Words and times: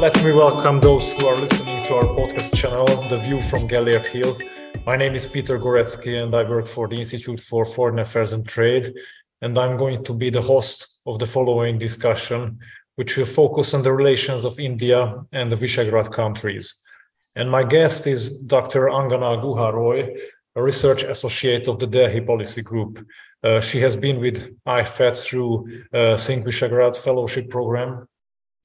Let 0.00 0.24
me 0.24 0.32
welcome 0.32 0.80
those 0.80 1.12
who 1.12 1.26
are 1.26 1.36
listening 1.36 1.84
to 1.84 1.96
our 1.96 2.04
podcast 2.04 2.56
channel, 2.56 2.86
The 3.10 3.18
View 3.18 3.42
from 3.42 3.68
Gellért 3.68 4.06
Hill. 4.06 4.34
My 4.86 4.96
name 4.96 5.14
is 5.14 5.26
Peter 5.26 5.58
Goreczky 5.58 6.22
and 6.22 6.34
I 6.34 6.42
work 6.48 6.66
for 6.66 6.88
the 6.88 6.96
Institute 6.96 7.38
for 7.38 7.66
Foreign 7.66 7.98
Affairs 7.98 8.32
and 8.32 8.48
Trade. 8.48 8.94
And 9.42 9.58
I'm 9.58 9.76
going 9.76 10.02
to 10.04 10.14
be 10.14 10.30
the 10.30 10.40
host 10.40 11.02
of 11.04 11.18
the 11.18 11.26
following 11.26 11.76
discussion, 11.76 12.60
which 12.96 13.18
will 13.18 13.26
focus 13.26 13.74
on 13.74 13.82
the 13.82 13.92
relations 13.92 14.46
of 14.46 14.58
India 14.58 15.22
and 15.32 15.52
the 15.52 15.56
Visegrad 15.56 16.10
countries. 16.10 16.80
And 17.36 17.50
my 17.50 17.62
guest 17.62 18.06
is 18.06 18.38
Dr. 18.44 18.86
Angana 18.86 19.38
Guha 19.44 19.70
Roy, 19.70 20.16
a 20.56 20.62
research 20.62 21.02
associate 21.02 21.68
of 21.68 21.78
the 21.78 21.86
Delhi 21.86 22.22
Policy 22.22 22.62
Group. 22.62 23.06
Uh, 23.42 23.60
she 23.60 23.80
has 23.80 23.96
been 23.96 24.18
with 24.18 24.50
IFAT 24.64 25.22
through 25.22 25.84
uh, 25.92 26.16
Think 26.16 26.46
Visegrad 26.46 26.96
Fellowship 26.96 27.50
Program 27.50 28.08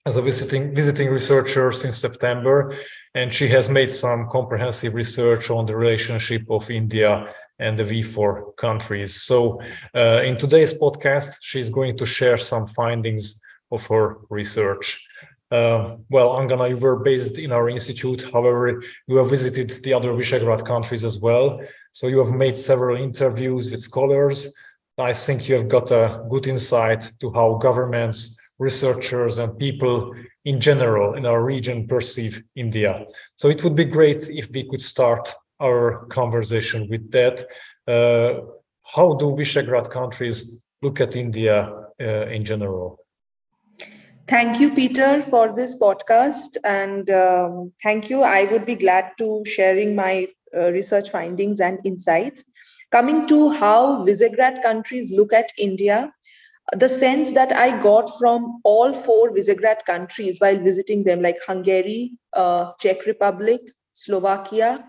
as 0.06 0.18
a 0.18 0.22
visiting 0.22 0.76
visiting 0.76 1.10
researcher 1.10 1.72
since 1.72 1.98
September, 1.98 2.76
and 3.16 3.34
she 3.34 3.48
has 3.48 3.70
made 3.70 3.90
some 3.90 4.28
comprehensive 4.30 4.94
research 4.94 5.50
on 5.50 5.66
the 5.66 5.76
relationship 5.76 6.44
of 6.50 6.70
India 6.70 7.34
and 7.58 7.80
the 7.80 7.84
V4 7.84 8.56
countries. 8.58 9.22
So, 9.22 9.60
uh, 9.96 10.22
in 10.24 10.38
today's 10.38 10.74
podcast, 10.78 11.38
she's 11.42 11.70
going 11.70 11.98
to 11.98 12.06
share 12.06 12.38
some 12.38 12.68
findings 12.68 13.42
of 13.72 13.86
her 13.88 14.18
research. 14.30 15.08
Uh, 15.50 15.96
well, 16.10 16.32
Angana, 16.38 16.70
you 16.70 16.78
were 16.78 16.98
based 16.98 17.40
in 17.40 17.52
our 17.52 17.70
institute. 17.70 18.30
However, 18.34 18.84
you 19.08 19.18
have 19.18 19.30
visited 19.30 19.70
the 19.84 19.94
other 19.94 20.12
Visegrad 20.14 20.66
countries 20.66 21.04
as 21.04 21.20
well. 21.20 21.62
So 21.94 22.08
you 22.08 22.20
have 22.24 22.34
made 22.34 22.58
several 22.58 22.98
interviews 22.98 23.72
with 23.72 23.82
scholars. 23.82 24.54
I 24.98 25.14
think 25.14 25.48
you 25.48 25.56
have 25.56 25.68
got 25.68 25.92
a 25.92 26.26
good 26.30 26.48
insight 26.48 27.10
to 27.22 27.32
how 27.32 27.56
governments, 27.56 28.38
researchers, 28.60 29.38
and 29.38 29.58
people 29.58 30.14
in 30.46 30.60
general 30.60 31.16
in 31.16 31.26
our 31.26 31.44
region 31.44 31.88
perceive 31.88 32.44
India. 32.56 33.06
So 33.36 33.50
it 33.50 33.64
would 33.64 33.76
be 33.76 33.86
great 33.86 34.30
if 34.30 34.50
we 34.52 34.64
could 34.70 34.82
start 34.82 35.34
our 35.60 36.06
conversation 36.08 36.88
with 36.90 37.12
that. 37.12 37.46
Uh, 37.88 38.42
how 38.84 39.16
do 39.16 39.36
Visegrad 39.36 39.90
countries 39.90 40.64
look 40.82 41.02
at 41.02 41.16
India 41.16 41.72
uh, 42.00 42.28
in 42.28 42.46
general? 42.46 43.00
Thank 44.28 44.60
you, 44.60 44.74
Peter, 44.74 45.22
for 45.22 45.56
this 45.56 45.80
podcast. 45.80 46.58
And 46.64 47.10
um, 47.12 47.74
thank 47.84 48.10
you. 48.10 48.24
I 48.24 48.46
would 48.46 48.66
be 48.66 48.76
glad 48.76 49.12
to 49.20 49.44
sharing 49.46 49.96
my 49.96 50.28
uh, 50.56 50.72
research 50.72 51.10
findings 51.12 51.60
and 51.62 51.80
insights. 51.84 52.44
Coming 52.92 53.28
to 53.28 53.52
how 53.52 54.06
Visegrad 54.06 54.64
countries 54.64 55.12
look 55.12 55.32
at 55.34 55.52
India, 55.58 56.12
the 56.74 56.90
sense 56.90 57.32
that 57.34 57.52
I 57.52 57.80
got 57.82 58.18
from 58.18 58.62
all 58.64 58.94
four 58.94 59.32
Visegrad 59.32 59.86
countries 59.86 60.40
while 60.40 60.58
visiting 60.58 61.04
them, 61.04 61.22
like 61.22 61.38
Hungary, 61.46 62.14
uh, 62.34 62.72
Czech 62.80 63.06
Republic, 63.06 63.62
Slovakia, 63.94 64.84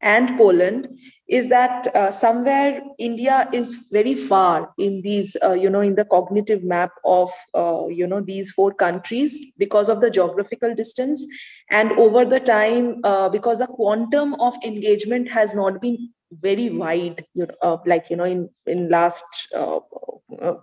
and 0.00 0.36
Poland 0.38 0.88
is 1.28 1.48
that 1.48 1.94
uh, 1.94 2.10
somewhere 2.12 2.80
India 2.98 3.48
is 3.52 3.88
very 3.90 4.14
far 4.14 4.72
in 4.78 5.02
these, 5.02 5.36
uh, 5.42 5.52
you 5.52 5.68
know, 5.68 5.80
in 5.80 5.96
the 5.96 6.04
cognitive 6.04 6.62
map 6.62 6.90
of, 7.04 7.30
uh, 7.54 7.86
you 7.88 8.06
know, 8.06 8.20
these 8.20 8.52
four 8.52 8.72
countries 8.72 9.52
because 9.58 9.88
of 9.88 10.00
the 10.00 10.10
geographical 10.10 10.74
distance. 10.74 11.26
And 11.70 11.92
over 11.92 12.24
the 12.24 12.40
time, 12.40 13.00
uh, 13.02 13.28
because 13.28 13.58
the 13.58 13.66
quantum 13.66 14.34
of 14.34 14.54
engagement 14.64 15.30
has 15.32 15.52
not 15.52 15.80
been 15.80 16.10
very 16.30 16.70
wide, 16.70 17.24
you 17.34 17.46
know, 17.46 17.54
uh, 17.62 17.76
like, 17.86 18.10
you 18.10 18.16
know, 18.16 18.24
in, 18.24 18.48
in 18.66 18.88
last, 18.88 19.24
uh, 19.54 19.80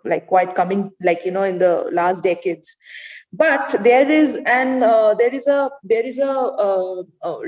like 0.03 0.27
quite 0.27 0.55
coming, 0.55 0.91
like, 1.01 1.25
you 1.25 1.31
know, 1.31 1.43
in 1.43 1.59
the 1.59 1.89
last 1.91 2.23
decades. 2.23 2.75
But 3.37 3.75
there 3.83 4.09
is 4.09 4.37
and 4.45 4.83
uh, 4.83 5.13
there 5.13 5.33
is 5.33 5.45
a 5.47 5.69
there 5.83 6.05
is 6.05 6.19
a 6.19 6.29
uh, 6.29 7.03
uh, 7.21 7.39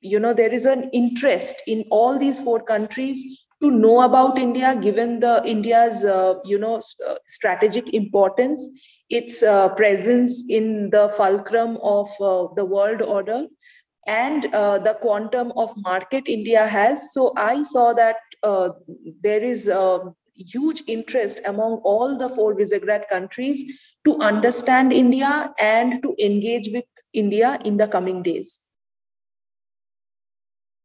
you 0.00 0.18
know 0.18 0.32
there 0.32 0.52
is 0.52 0.64
an 0.64 0.88
interest 0.92 1.56
in 1.66 1.84
all 1.90 2.18
these 2.18 2.40
four 2.40 2.62
countries 2.62 3.44
to 3.60 3.70
know 3.70 4.00
about 4.02 4.38
india 4.38 4.74
given 4.76 5.20
the 5.20 5.42
india's 5.44 6.04
uh, 6.04 6.34
you 6.44 6.58
know 6.58 6.76
uh, 7.06 7.16
strategic 7.26 7.92
importance 7.92 8.62
its 9.10 9.42
uh, 9.42 9.68
presence 9.74 10.44
in 10.48 10.90
the 10.90 11.08
fulcrum 11.16 11.76
of 11.82 12.08
the 12.56 12.64
world 12.64 13.02
order 13.02 13.46
and 14.08 14.44
the 14.88 14.96
quantum 15.00 15.52
of 15.56 15.74
market 15.76 16.28
india 16.28 16.66
has 16.66 17.12
so 17.12 17.32
i 17.36 17.62
saw 17.62 17.92
that 17.92 18.16
there 19.22 19.42
is 19.42 19.68
a 19.68 20.00
huge 20.34 20.82
interest 20.86 21.40
among 21.46 21.72
all 21.84 22.16
the 22.16 22.28
four 22.28 22.54
visegrad 22.54 23.08
countries 23.08 23.62
to 24.04 24.18
understand 24.20 24.92
India 24.92 25.52
and 25.58 26.02
to 26.02 26.14
engage 26.18 26.70
with 26.72 26.84
India 27.12 27.58
in 27.64 27.76
the 27.76 27.88
coming 27.88 28.22
days. 28.22 28.60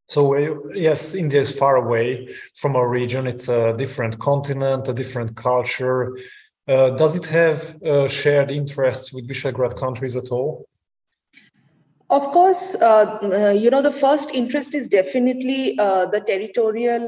So, 0.07 0.35
yes, 0.73 1.15
India 1.15 1.39
is 1.39 1.57
far 1.57 1.77
away 1.77 2.35
from 2.53 2.75
our 2.75 2.89
region. 2.89 3.25
It's 3.25 3.47
a 3.47 3.75
different 3.77 4.19
continent, 4.19 4.87
a 4.87 4.93
different 4.93 5.35
culture. 5.35 6.17
Uh, 6.67 6.91
does 6.91 7.15
it 7.15 7.27
have 7.27 7.81
uh, 7.83 8.07
shared 8.07 8.51
interests 8.51 9.13
with 9.13 9.27
Visegrad 9.27 9.77
countries 9.77 10.15
at 10.15 10.29
all? 10.29 10.67
Of 12.13 12.27
course, 12.27 12.75
uh, 12.75 13.17
uh, 13.23 13.49
you 13.49 13.71
know, 13.71 13.81
the 13.81 13.91
first 13.91 14.35
interest 14.35 14.75
is 14.75 14.87
definitely 14.87 15.75
uh, 15.79 16.05
the 16.05 16.19
territorial, 16.19 17.05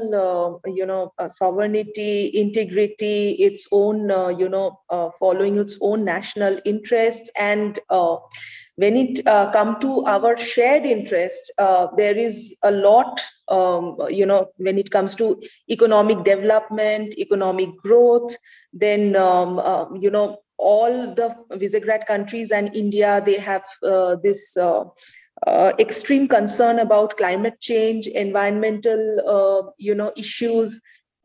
uh, 0.66 0.68
you 0.68 0.84
know, 0.84 1.12
uh, 1.16 1.28
sovereignty, 1.28 2.32
integrity, 2.34 3.34
its 3.34 3.68
own, 3.70 4.10
uh, 4.10 4.30
you 4.30 4.48
know, 4.48 4.80
following 5.20 5.58
its 5.58 5.78
own 5.80 6.04
national 6.04 6.58
interests. 6.64 7.30
And 7.38 7.78
when 8.74 8.96
it 8.96 9.24
come 9.52 9.78
to 9.78 10.04
our 10.06 10.36
shared 10.36 10.84
interest, 10.84 11.52
there 11.56 12.18
is 12.18 12.58
a 12.64 12.72
lot, 12.72 13.22
um, 13.46 13.96
you 14.10 14.26
know, 14.26 14.48
when 14.56 14.76
it 14.76 14.90
comes 14.90 15.14
to 15.14 15.40
economic 15.70 16.24
development, 16.24 17.16
economic 17.16 17.76
growth, 17.76 18.36
then, 18.72 19.14
um, 19.14 19.96
you 20.00 20.10
know, 20.10 20.38
all 20.58 21.14
the 21.14 21.34
Visegrad 21.52 22.06
countries 22.06 22.50
and 22.50 22.74
India, 22.74 23.22
they 23.24 23.38
have 23.38 23.64
uh, 23.82 24.16
this 24.22 24.56
uh, 24.56 24.84
uh, 25.46 25.72
extreme 25.78 26.28
concern 26.28 26.78
about 26.78 27.16
climate 27.16 27.60
change, 27.60 28.06
environmental, 28.06 29.20
uh, 29.28 29.70
you 29.78 29.94
know, 29.94 30.12
issues, 30.16 30.80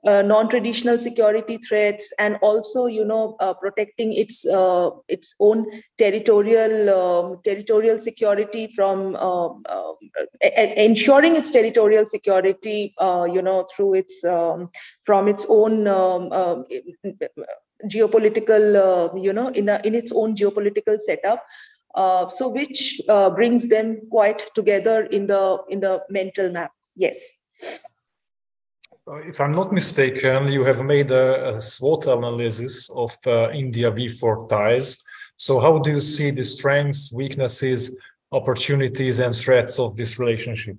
uh, 0.06 0.22
non-traditional 0.24 0.98
security 0.98 1.58
threats, 1.58 2.12
and 2.20 2.38
also, 2.42 2.88
you 2.88 3.06
know, 3.06 3.38
uh, 3.40 3.54
protecting 3.54 4.12
its 4.14 4.46
its 5.08 5.36
own 5.40 5.66
territorial 5.98 6.90
um, 6.90 7.40
territorial 7.46 8.00
security 8.00 8.68
from 8.76 9.16
ensuring 10.76 11.36
its 11.36 11.52
territorial 11.52 12.06
security, 12.06 12.94
you 13.00 13.42
know, 13.42 13.68
through 13.74 13.94
its 13.94 14.24
um, 14.26 14.70
from 15.04 15.28
its 15.28 15.46
own 15.48 15.88
um, 15.88 16.66
geopolitical, 17.88 18.76
uh, 18.76 19.16
you 19.16 19.34
know, 19.34 19.50
in, 19.50 19.70
a, 19.70 19.82
in 19.84 19.96
its 19.96 20.12
own 20.12 20.36
geopolitical 20.36 21.00
setup. 21.00 21.46
Uh, 21.94 22.28
so 22.30 22.48
which 22.48 23.02
uh, 23.10 23.30
brings 23.30 23.68
them 23.68 24.02
quite 24.10 24.50
together 24.56 25.04
in 25.08 25.28
the 25.28 25.58
in 25.70 25.82
the 25.82 26.02
mental 26.10 26.50
map. 26.50 26.72
Yes. 26.96 27.18
If 29.08 29.42
I'm 29.42 29.52
not 29.52 29.74
mistaken, 29.74 30.48
you 30.48 30.64
have 30.64 30.84
made 30.84 31.12
a, 31.12 31.50
a 31.50 31.62
SWOT 31.62 32.08
analysis 32.08 32.90
of 32.92 33.18
uh, 33.26 33.50
India 33.52 33.92
V4 33.92 34.48
ties. 34.48 35.04
So 35.36 35.60
how 35.60 35.80
do 35.80 35.92
you 35.92 36.00
see 36.00 36.32
the 36.32 36.46
strengths, 36.46 37.12
weaknesses, 37.12 37.96
opportunities, 38.32 39.20
and 39.20 39.36
threats 39.36 39.80
of 39.80 39.98
this 39.98 40.20
relationship? 40.20 40.78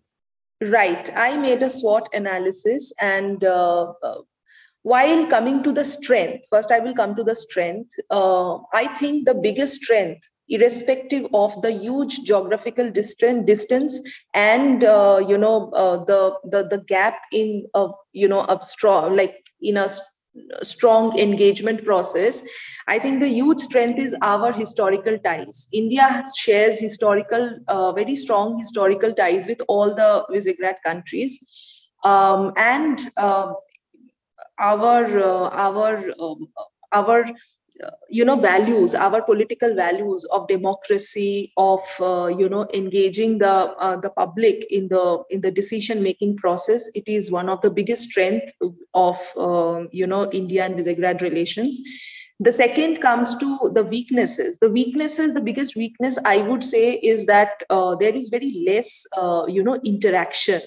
Right. 0.62 1.10
I 1.16 1.36
made 1.36 1.62
a 1.62 1.68
SWOT 1.68 2.08
analysis, 2.14 2.92
and 3.00 3.42
uh, 3.44 3.92
while 4.82 5.26
coming 5.26 5.62
to 5.62 5.72
the 5.72 5.84
strength 5.84 6.44
first 6.50 6.70
i 6.70 6.78
will 6.78 6.94
come 6.94 7.14
to 7.14 7.24
the 7.24 7.34
strength. 7.34 7.94
Uh, 8.10 8.58
i 8.72 8.86
think 8.98 9.26
the 9.26 9.34
biggest 9.34 9.80
strength 9.82 10.28
irrespective 10.48 11.26
of 11.32 11.60
the 11.62 11.72
huge 11.72 12.20
geographical 12.24 12.90
distance 12.90 13.44
distance 13.46 14.00
and 14.34 14.84
uh, 14.84 15.20
you 15.26 15.38
know 15.38 15.70
uh, 15.70 16.04
the, 16.04 16.34
the 16.50 16.62
the 16.68 16.78
gap 16.78 17.16
in 17.32 17.66
a 17.74 17.88
you 18.12 18.28
know 18.28 18.44
a 18.48 18.58
strong 18.62 19.16
like 19.16 19.36
in 19.60 19.76
a 19.76 19.88
strong 20.62 21.16
engagement 21.18 21.84
process 21.84 22.42
i 22.88 22.98
think 22.98 23.20
the 23.20 23.28
huge 23.28 23.60
strength 23.60 23.98
is 23.98 24.14
our 24.22 24.52
historical 24.52 25.18
ties. 25.18 25.68
India 25.72 26.22
shares 26.36 26.78
historical 26.78 27.58
uh, 27.68 27.92
very 27.92 28.16
strong 28.16 28.58
historical 28.58 29.14
ties 29.14 29.46
with 29.46 29.60
all 29.68 29.94
the 29.94 30.24
visegrad 30.30 30.76
countries. 30.84 31.38
Um, 32.04 32.52
and 32.56 32.98
uh, 33.16 33.52
our 34.58 35.04
uh, 35.18 35.48
our 35.50 36.12
um, 36.20 36.48
our 36.92 37.24
uh, 37.84 37.90
you 38.10 38.24
know 38.24 38.36
values 38.36 38.94
our 38.94 39.22
political 39.22 39.74
values 39.74 40.24
of 40.26 40.46
democracy 40.46 41.52
of 41.56 41.80
uh, 42.00 42.26
you 42.26 42.48
know 42.48 42.66
engaging 42.74 43.38
the 43.38 43.50
uh, 43.50 43.96
the 43.96 44.10
public 44.10 44.66
in 44.70 44.88
the 44.88 45.22
in 45.30 45.40
the 45.40 45.50
decision 45.50 46.02
making 46.02 46.36
process 46.36 46.90
it 46.94 47.04
is 47.06 47.30
one 47.30 47.48
of 47.48 47.60
the 47.62 47.70
biggest 47.70 48.10
strength 48.10 48.52
of 48.94 49.18
uh, 49.36 49.84
you 49.90 50.06
know 50.06 50.30
india 50.32 50.64
and 50.64 50.74
visegrad 50.74 51.20
relations. 51.22 51.80
The 52.40 52.50
second 52.50 53.00
comes 53.00 53.36
to 53.38 53.70
the 53.72 53.84
weaknesses. 53.84 54.58
The 54.58 54.68
weaknesses 54.68 55.32
the 55.32 55.40
biggest 55.40 55.76
weakness 55.76 56.18
i 56.26 56.38
would 56.38 56.64
say 56.64 56.94
is 56.94 57.26
that 57.26 57.62
uh, 57.70 57.94
there 57.94 58.14
is 58.14 58.28
very 58.28 58.52
less 58.68 59.06
you 59.48 59.62
know 59.62 59.80
interaction 59.84 60.60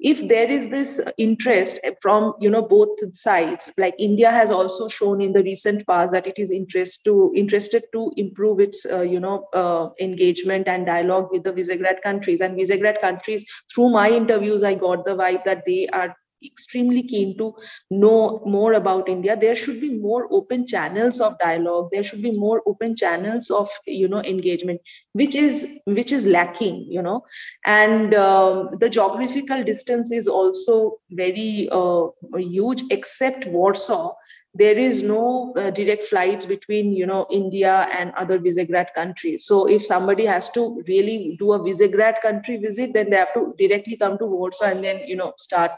if 0.00 0.26
there 0.28 0.50
is 0.50 0.68
this 0.70 1.00
interest 1.18 1.78
from 2.00 2.34
you 2.40 2.50
know 2.50 2.62
both 2.62 2.88
sides 3.14 3.70
like 3.78 3.94
india 3.98 4.30
has 4.30 4.50
also 4.50 4.88
shown 4.88 5.20
in 5.20 5.32
the 5.32 5.42
recent 5.42 5.86
past 5.86 6.12
that 6.12 6.26
it 6.26 6.38
is 6.38 6.50
interest 6.50 7.04
to 7.04 7.32
interested 7.36 7.84
to 7.92 8.10
improve 8.16 8.60
its 8.60 8.84
uh, 8.86 9.00
you 9.00 9.20
know 9.20 9.46
uh, 9.52 9.88
engagement 10.00 10.66
and 10.66 10.86
dialogue 10.86 11.28
with 11.30 11.44
the 11.44 11.52
visegrad 11.52 12.02
countries. 12.02 12.40
And 12.40 12.58
visegrad 12.58 13.00
countries 13.00 13.44
through 13.72 13.90
my 13.90 14.10
interviews 14.10 14.62
i 14.62 14.74
got 14.74 15.04
the 15.04 15.14
vibe 15.14 15.44
that 15.44 15.62
they 15.66 15.86
are 15.88 16.16
extremely 16.44 17.02
keen 17.02 17.36
to 17.38 17.54
know 17.90 18.42
more 18.44 18.72
about 18.74 19.08
india. 19.08 19.36
There 19.36 19.54
should 19.54 19.80
be 19.80 19.90
more 19.90 20.28
open 20.30 20.66
channels 20.66 21.20
of 21.20 21.38
dialogue. 21.38 21.90
There 21.92 22.02
should 22.02 22.22
be 22.22 22.32
more 22.32 22.62
open 22.66 22.96
channels 22.96 23.50
of 23.50 23.68
you 23.86 24.08
know 24.08 24.22
engagement 24.22 24.80
which 25.12 25.34
is 25.34 25.80
which 25.86 26.12
is 26.12 26.26
lacking 26.26 26.86
you 26.90 27.02
know. 27.02 27.22
And 27.64 28.14
um, 28.14 28.70
the 28.80 28.88
geographical 28.88 29.64
distance 29.64 30.12
is 30.12 30.28
also 30.28 30.98
very 31.10 31.68
uh, 31.70 32.06
huge 32.36 32.82
except 32.90 33.46
warsaw 33.46 34.12
there 34.54 34.78
is 34.78 35.02
no 35.02 35.52
uh, 35.58 35.70
direct 35.70 36.04
flights 36.04 36.46
between 36.46 36.92
you 36.94 37.06
know 37.06 37.26
india 37.30 37.88
and 37.92 38.12
other 38.14 38.38
visegrad 38.38 38.86
countries. 38.94 39.44
So 39.44 39.68
if 39.68 39.84
somebody 39.84 40.24
has 40.26 40.50
to 40.52 40.82
really 40.86 41.36
do 41.38 41.52
a 41.52 41.58
visegrad 41.58 42.20
country 42.22 42.56
visit 42.58 42.92
then 42.94 43.10
they 43.10 43.16
have 43.16 43.34
to 43.34 43.54
directly 43.58 43.96
come 43.96 44.16
to 44.18 44.26
warsaw 44.26 44.66
and 44.66 44.84
then 44.84 45.06
you 45.06 45.16
know 45.16 45.32
start 45.38 45.72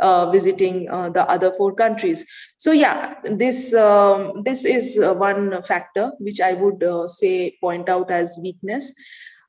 uh, 0.00 0.30
visiting 0.30 0.90
uh, 0.90 1.08
the 1.08 1.28
other 1.28 1.52
four 1.52 1.74
countries. 1.74 2.26
So 2.58 2.72
yeah 2.72 3.14
this 3.24 3.74
um, 3.74 4.42
this 4.44 4.64
is 4.64 4.98
uh, 4.98 5.14
one 5.14 5.62
factor 5.62 6.12
which 6.18 6.40
i 6.40 6.52
would 6.52 6.82
uh, 6.82 7.08
say 7.08 7.56
point 7.60 7.88
out 7.88 8.10
as 8.10 8.38
weakness. 8.42 8.92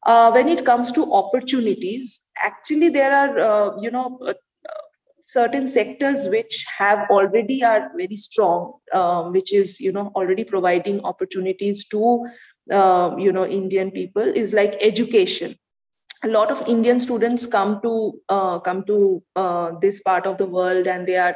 Uh, 0.05 0.31
when 0.31 0.47
it 0.47 0.65
comes 0.65 0.93
to 0.93 1.13
opportunities 1.13 2.29
actually 2.37 2.87
there 2.87 3.13
are 3.13 3.77
you 3.81 3.91
know 3.91 4.17
certain 5.31 5.67
sectors 5.67 6.25
which 6.25 6.65
have 6.77 7.07
already 7.09 7.63
are 7.63 7.91
very 7.95 8.15
strong 8.15 8.73
um, 8.93 9.31
which 9.31 9.53
is 9.53 9.79
you 9.79 9.91
know 9.91 10.11
already 10.15 10.43
providing 10.43 10.99
opportunities 11.11 11.87
to 11.87 12.23
uh, 12.71 13.15
you 13.17 13.31
know 13.31 13.45
indian 13.45 13.91
people 13.91 14.37
is 14.43 14.53
like 14.53 14.77
education. 14.81 15.55
A 16.23 16.27
lot 16.27 16.51
of 16.51 16.61
indian 16.67 16.99
students 16.99 17.45
come 17.47 17.79
to 17.81 17.91
uh, 18.27 18.59
come 18.59 18.83
to 18.85 19.23
uh, 19.35 19.71
this 19.81 20.01
part 20.01 20.25
of 20.25 20.37
the 20.37 20.45
world 20.45 20.87
and 20.87 21.07
they 21.07 21.17
are 21.17 21.35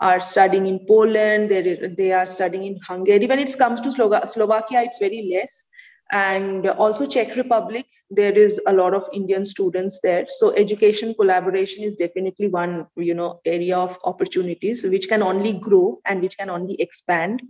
are 0.00 0.20
studying 0.20 0.66
in 0.70 0.80
poland 0.88 1.50
they 1.52 1.62
they 2.00 2.12
are 2.12 2.26
studying 2.26 2.64
in 2.64 2.76
hungary. 2.88 3.26
When 3.26 3.38
it 3.38 3.56
comes 3.58 3.80
to 3.86 3.92
slovakia 3.92 4.82
it's 4.82 4.98
very 4.98 5.22
less 5.34 5.66
and 6.10 6.66
also 6.66 7.06
czech 7.06 7.36
republic 7.36 7.86
there 8.10 8.32
is 8.32 8.60
a 8.66 8.72
lot 8.72 8.94
of 8.94 9.08
indian 9.12 9.44
students 9.44 10.00
there. 10.02 10.26
So 10.28 10.54
education 10.56 11.14
collaboration 11.14 11.84
is 11.84 11.96
definitely 11.96 12.48
one 12.48 12.86
you 12.96 13.14
know 13.14 13.40
area 13.44 13.76
of 13.76 13.98
opportunities 14.04 14.82
which 14.84 15.08
can 15.08 15.22
only 15.22 15.52
grow 15.52 16.00
and 16.06 16.22
which 16.22 16.38
can 16.38 16.48
only 16.50 16.80
expand 16.80 17.42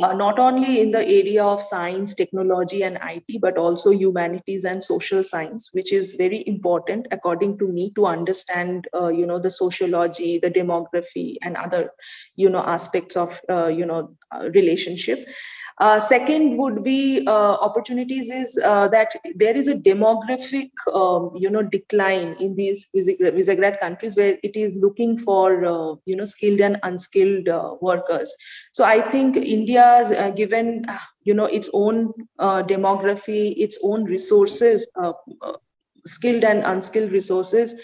uh, 0.00 0.12
not 0.12 0.38
only 0.38 0.80
in 0.80 0.92
the 0.92 1.06
area 1.06 1.44
of 1.44 1.60
science 1.60 2.14
technology 2.14 2.82
and 2.82 2.98
it 3.02 3.40
but 3.40 3.58
also 3.58 3.90
humanities 3.90 4.64
and 4.64 4.82
social 4.82 5.24
science 5.24 5.70
which 5.72 5.92
is 5.92 6.14
very 6.14 6.44
important 6.46 7.06
according 7.10 7.58
to 7.58 7.68
me 7.68 7.90
to 7.94 8.06
understand 8.06 8.86
uh, 8.94 9.08
you 9.08 9.26
know 9.26 9.38
the 9.38 9.50
sociology 9.50 10.38
the 10.38 10.50
demography 10.50 11.36
and 11.42 11.56
other 11.56 11.90
you 12.36 12.48
know 12.48 12.60
aspects 12.60 13.16
of 13.16 13.40
uh, 13.50 13.66
you 13.66 13.84
know 13.84 14.16
uh, 14.34 14.48
relationship 14.50 15.28
uh, 15.80 16.00
second 16.00 16.56
would 16.56 16.82
be 16.82 17.24
uh, 17.28 17.54
opportunities 17.54 18.30
is 18.30 18.54
that 18.54 19.14
there 19.36 19.56
is 19.56 19.68
a 19.68 19.76
demographic, 19.76 20.70
um, 20.92 21.30
you 21.36 21.48
know, 21.48 21.62
decline 21.62 22.34
in 22.40 22.56
these 22.56 22.88
Visegrad 22.96 23.78
countries 23.78 24.16
where 24.16 24.38
it 24.42 24.56
is 24.56 24.74
looking 24.74 25.16
for, 25.16 26.00
you 26.04 26.16
know, 26.16 26.24
skilled 26.24 26.60
and 26.60 26.80
unskilled 26.82 27.48
workers. 27.80 28.34
So 28.72 28.82
I 28.82 29.08
think 29.08 29.36
India's 29.96 30.34
given, 30.36 30.86
you 31.24 31.34
know, 31.34 31.46
its 31.46 31.70
own 31.72 32.12
demography, 32.38 33.54
its 33.56 33.78
own 33.82 34.04
resources, 34.04 34.90
skilled 36.06 36.44
and 36.44 36.64
unskilled 36.64 37.12
resources, 37.12 37.74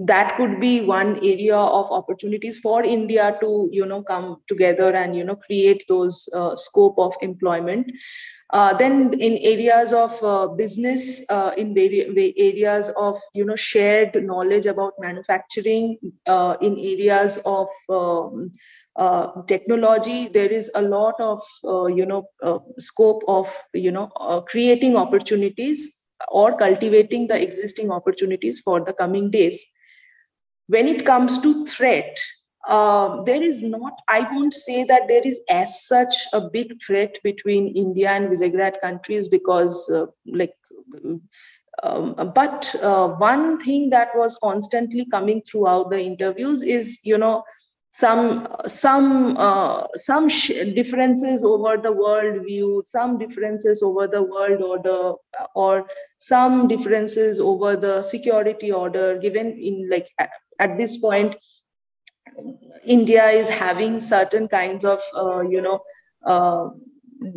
that 0.00 0.34
could 0.36 0.58
be 0.60 0.80
one 0.80 1.16
area 1.18 1.56
of 1.56 1.90
opportunities 1.92 2.58
for 2.58 2.82
india 2.82 3.36
to 3.40 3.68
you 3.70 3.84
know 3.84 4.02
come 4.02 4.36
together 4.48 4.90
and 4.96 5.14
you 5.14 5.22
know 5.22 5.36
create 5.36 5.84
those 5.88 6.28
uh, 6.34 6.56
scope 6.56 6.98
of 6.98 7.14
employment. 7.20 7.92
Uh, 8.52 8.74
then 8.74 9.12
in 9.20 9.38
areas 9.42 9.92
of 9.92 10.20
uh, 10.24 10.48
business 10.48 11.24
uh, 11.30 11.52
in 11.56 11.72
areas 11.78 12.90
of 12.96 13.16
you 13.32 13.44
know 13.44 13.54
shared 13.54 14.16
knowledge 14.24 14.66
about 14.66 14.92
manufacturing 14.98 15.96
uh, 16.26 16.56
in 16.60 16.72
areas 16.76 17.38
of 17.46 17.68
um, 17.88 18.50
uh, 19.00 19.42
technology 19.48 20.28
there 20.28 20.52
is 20.60 20.70
a 20.74 20.82
lot 20.82 21.14
of 21.20 21.40
you 21.98 22.06
know 22.06 22.22
scope 22.78 23.22
of 23.28 23.52
you 23.74 23.90
know 23.90 24.08
creating 24.48 24.96
opportunities 24.96 25.84
or 26.28 26.56
cultivating 26.58 27.26
the 27.28 27.42
existing 27.42 27.90
opportunities 27.90 28.60
for 28.60 28.84
the 28.84 28.92
coming 28.92 29.30
days. 29.30 29.64
When 30.66 30.86
it 30.86 31.06
comes 31.06 31.40
to 31.40 31.66
threat 31.66 32.18
uh, 32.68 33.22
there 33.22 33.42
is 33.42 33.62
not 33.62 33.94
i 34.08 34.20
won't 34.32 34.54
say 34.54 34.84
that 34.84 35.08
there 35.08 35.26
is 35.26 35.40
as 35.48 35.82
such 35.86 36.26
a 36.32 36.40
big 36.40 36.80
threat 36.82 37.18
between 37.24 37.68
india 37.74 38.10
and 38.10 38.28
visegrad 38.28 38.80
countries 38.80 39.28
because 39.28 39.88
uh, 39.90 40.06
like 40.26 40.54
um, 41.82 42.14
but 42.34 42.74
uh, 42.82 43.08
one 43.08 43.58
thing 43.60 43.88
that 43.90 44.08
was 44.14 44.36
constantly 44.42 45.06
coming 45.06 45.40
throughout 45.42 45.90
the 45.90 46.00
interviews 46.00 46.62
is 46.62 46.98
you 47.02 47.16
know 47.16 47.42
some 47.90 48.46
some 48.68 49.36
uh, 49.36 49.84
some 49.96 50.28
differences 50.28 51.42
over 51.42 51.76
the 51.76 51.90
world 51.90 52.44
view 52.46 52.82
some 52.86 53.18
differences 53.18 53.82
over 53.82 54.06
the 54.06 54.22
world 54.22 54.62
order 54.62 55.14
or 55.54 55.86
some 56.16 56.68
differences 56.68 57.40
over 57.40 57.74
the 57.76 58.00
security 58.02 58.70
order 58.70 59.18
given 59.18 59.50
in 59.58 59.88
like 59.90 60.08
at 60.60 60.78
this 60.78 60.98
point 60.98 61.34
india 62.84 63.26
is 63.26 63.48
having 63.48 63.98
certain 63.98 64.46
kinds 64.46 64.84
of 64.84 65.00
uh, 65.16 65.40
you 65.40 65.60
know 65.60 65.80
uh, 66.26 66.68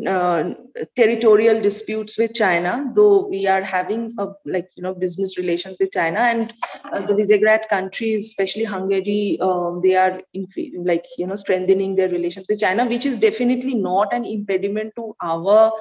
uh, 0.08 0.54
territorial 0.96 1.62
disputes 1.62 2.18
with 2.18 2.34
China, 2.34 2.92
though 2.96 3.28
we 3.28 3.48
are 3.48 3.62
having 3.62 4.13
a, 4.18 4.28
like 4.46 4.70
you 4.75 4.84
know 4.84 4.94
business 4.94 5.38
relations 5.38 5.75
with 5.80 5.92
China 5.92 6.20
and 6.20 6.54
uh, 6.92 7.02
the 7.02 7.13
Visegrad 7.13 7.68
countries, 7.70 8.28
especially 8.28 8.63
Hungary, 8.63 9.38
um, 9.42 9.82
they 9.84 9.96
are 9.96 10.22
incre- 10.36 10.72
like 10.78 11.06
you 11.18 11.28
know 11.28 11.36
strengthening 11.36 11.96
their 11.96 12.10
relations 12.10 12.46
with 12.48 12.60
China, 12.60 12.86
which 12.86 13.06
is 13.06 13.18
definitely 13.18 13.74
not 13.74 14.13
an 14.13 14.24
impediment 14.24 14.94
to 14.96 15.16
our 15.22 15.72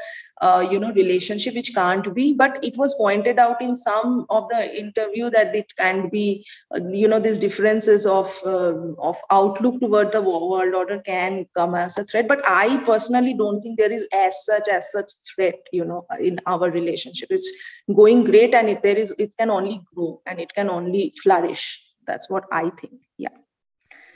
uh, 0.42 0.66
you 0.70 0.78
know 0.78 0.92
relationship, 0.92 1.54
which 1.54 1.74
can't 1.74 2.14
be. 2.14 2.34
But 2.34 2.62
it 2.62 2.76
was 2.76 2.94
pointed 2.94 3.38
out 3.38 3.62
in 3.62 3.74
some 3.74 4.26
of 4.28 4.48
the 4.50 4.78
interview 4.78 5.30
that 5.30 5.54
it 5.54 5.72
can 5.76 6.08
be 6.08 6.46
uh, 6.74 6.80
you 6.88 7.08
know 7.08 7.18
these 7.18 7.38
differences 7.38 8.04
of 8.04 8.38
uh, 8.44 8.74
of 9.10 9.16
outlook 9.30 9.80
toward 9.80 10.12
the 10.12 10.22
world 10.22 10.74
order 10.74 11.00
can 11.00 11.46
come 11.56 11.74
as 11.74 11.96
a 11.98 12.04
threat. 12.04 12.28
But 12.28 12.42
I 12.46 12.76
personally 12.78 13.34
don't 13.34 13.60
think 13.60 13.78
there 13.78 13.92
is 13.92 14.06
as 14.12 14.44
such 14.44 14.68
as 14.68 14.90
such 14.92 15.12
threat 15.34 15.60
you 15.72 15.84
know 15.84 16.06
in 16.20 16.40
our 16.46 16.70
relationship 16.70 17.28
it's 17.30 17.50
going 17.94 18.24
great 18.24 18.54
and 18.54 18.68
it 18.68 18.82
there 18.82 18.96
is 18.96 19.14
it 19.18 19.36
can 19.38 19.50
only 19.50 19.80
grow 19.94 20.20
and 20.26 20.38
it 20.38 20.52
can 20.54 20.68
only 20.68 21.14
flourish 21.22 21.64
that's 22.06 22.28
what 22.28 22.44
i 22.52 22.70
think 22.80 23.00
yeah 23.16 23.41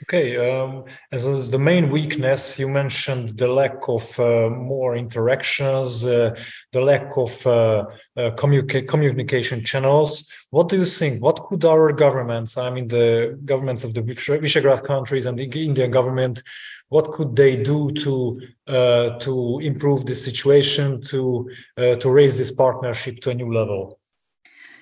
Okay, 0.03 0.37
um, 0.37 0.83
as, 1.11 1.25
as, 1.25 1.49
the 1.49 1.57
main 1.57 1.89
weakness, 1.89 2.59
you 2.59 2.67
mentioned 2.67 3.37
the 3.37 3.47
lack 3.47 3.77
of 3.87 4.19
uh, 4.19 4.47
more 4.49 4.95
interactions, 4.95 6.05
uh, 6.05 6.35
the 6.71 6.81
lack 6.81 7.17
of 7.17 7.47
uh, 7.47 7.85
uh 8.15 8.31
communica- 8.35 8.87
communication 8.87 9.63
channels. 9.63 10.31
What 10.51 10.69
do 10.69 10.77
you 10.77 10.85
think? 10.85 11.23
What 11.23 11.43
could 11.45 11.65
our 11.65 11.91
governments, 11.91 12.57
I 12.57 12.69
mean, 12.69 12.87
the 12.87 13.39
governments 13.43 13.83
of 13.83 13.95
the 13.95 14.01
Visegrad 14.01 14.83
countries 14.83 15.25
and 15.25 15.37
the 15.37 15.45
Indian 15.45 15.89
government, 15.89 16.43
what 16.89 17.11
could 17.11 17.35
they 17.35 17.55
do 17.55 17.91
to 18.03 18.41
uh, 18.67 19.17
to 19.19 19.59
improve 19.63 20.05
the 20.05 20.15
situation, 20.15 21.01
to 21.01 21.49
uh, 21.77 21.95
to 21.95 22.09
raise 22.09 22.37
this 22.37 22.51
partnership 22.51 23.19
to 23.21 23.31
a 23.31 23.33
new 23.33 23.51
level? 23.51 23.96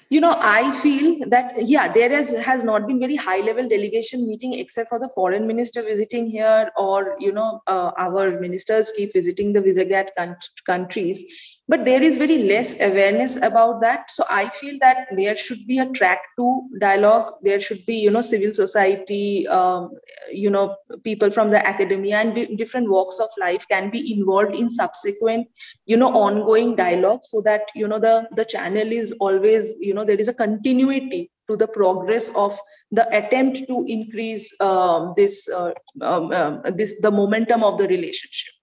You 0.09 0.21
know 0.21 0.35
i 0.39 0.71
feel 0.79 1.27
that 1.29 1.53
yeah 1.67 1.91
there 1.91 2.11
is, 2.11 2.35
has 2.37 2.63
not 2.63 2.85
been 2.87 2.99
very 2.99 3.15
high 3.15 3.39
level 3.39 3.67
delegation 3.67 4.27
meeting 4.27 4.53
except 4.53 4.87
for 4.89 4.99
the 4.99 5.09
foreign 5.15 5.47
minister 5.47 5.81
visiting 5.81 6.27
here 6.29 6.69
or 6.77 7.15
you 7.19 7.31
know 7.31 7.61
uh, 7.67 7.91
our 7.97 8.39
ministers 8.39 8.91
keep 8.95 9.13
visiting 9.13 9.53
the 9.53 9.61
visegrad 9.61 10.09
countries 10.65 11.23
but 11.67 11.83
there 11.83 12.01
is 12.01 12.17
very 12.17 12.43
less 12.43 12.79
awareness 12.79 13.37
about 13.37 13.81
that. 13.81 14.11
So 14.11 14.23
i 14.29 14.49
feel 14.49 14.77
that 14.81 15.07
there 15.11 15.35
should 15.35 15.65
be 15.65 15.79
a 15.79 15.89
track 15.91 16.21
two 16.37 16.69
dialogue. 16.79 17.33
There 17.41 17.59
should 17.59 17.85
be 17.85 17.95
you 17.95 18.11
know 18.11 18.21
civil 18.21 18.53
society 18.53 19.47
um, 19.47 19.91
you 20.31 20.49
know 20.49 20.75
people 21.03 21.31
from 21.31 21.49
the 21.49 21.65
academia 21.67 22.17
and 22.17 22.57
different 22.57 22.89
walks 22.89 23.19
of 23.19 23.29
life 23.39 23.65
can 23.67 23.89
be 23.89 24.13
involved 24.13 24.55
in 24.55 24.69
subsequent 24.69 25.47
you 25.85 25.97
know 25.97 26.11
ongoing 26.13 26.75
dialogue 26.75 27.21
so 27.23 27.41
that 27.41 27.63
you 27.75 27.87
know 27.87 27.99
the 27.99 28.27
the 28.35 28.45
channel 28.45 28.91
is 28.91 29.11
always 29.19 29.73
you 29.79 29.93
know 29.93 30.05
there 30.05 30.19
is 30.19 30.27
a 30.27 30.33
continuity 30.33 31.31
to 31.47 31.55
the 31.55 31.67
progress 31.67 32.31
of 32.35 32.57
the 32.91 33.07
attempt 33.15 33.67
to 33.67 33.85
increase 33.87 34.49
um, 34.61 35.13
this 35.17 35.49
uh, 35.49 35.71
um, 36.01 36.31
um, 36.31 36.61
this 36.75 37.01
the 37.01 37.11
momentum 37.11 37.63
of 37.63 37.77
the 37.77 37.87
relationship. 37.87 38.53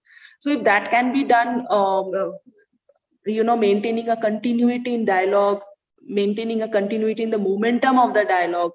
So 0.40 0.50
if 0.50 0.64
that 0.64 0.90
can 0.90 1.12
be 1.12 1.23
done 1.23 1.66
um, 1.71 2.11
you 3.26 3.44
know 3.44 3.56
maintaining 3.56 4.08
a 4.08 4.16
continuity 4.16 4.94
in 4.94 5.04
dialogue 5.04 5.60
maintaining 6.06 6.62
a 6.62 6.68
continuity 6.68 7.22
in 7.22 7.30
the 7.30 7.38
momentum 7.38 7.98
of 7.98 8.14
the 8.14 8.24
dialogue 8.24 8.72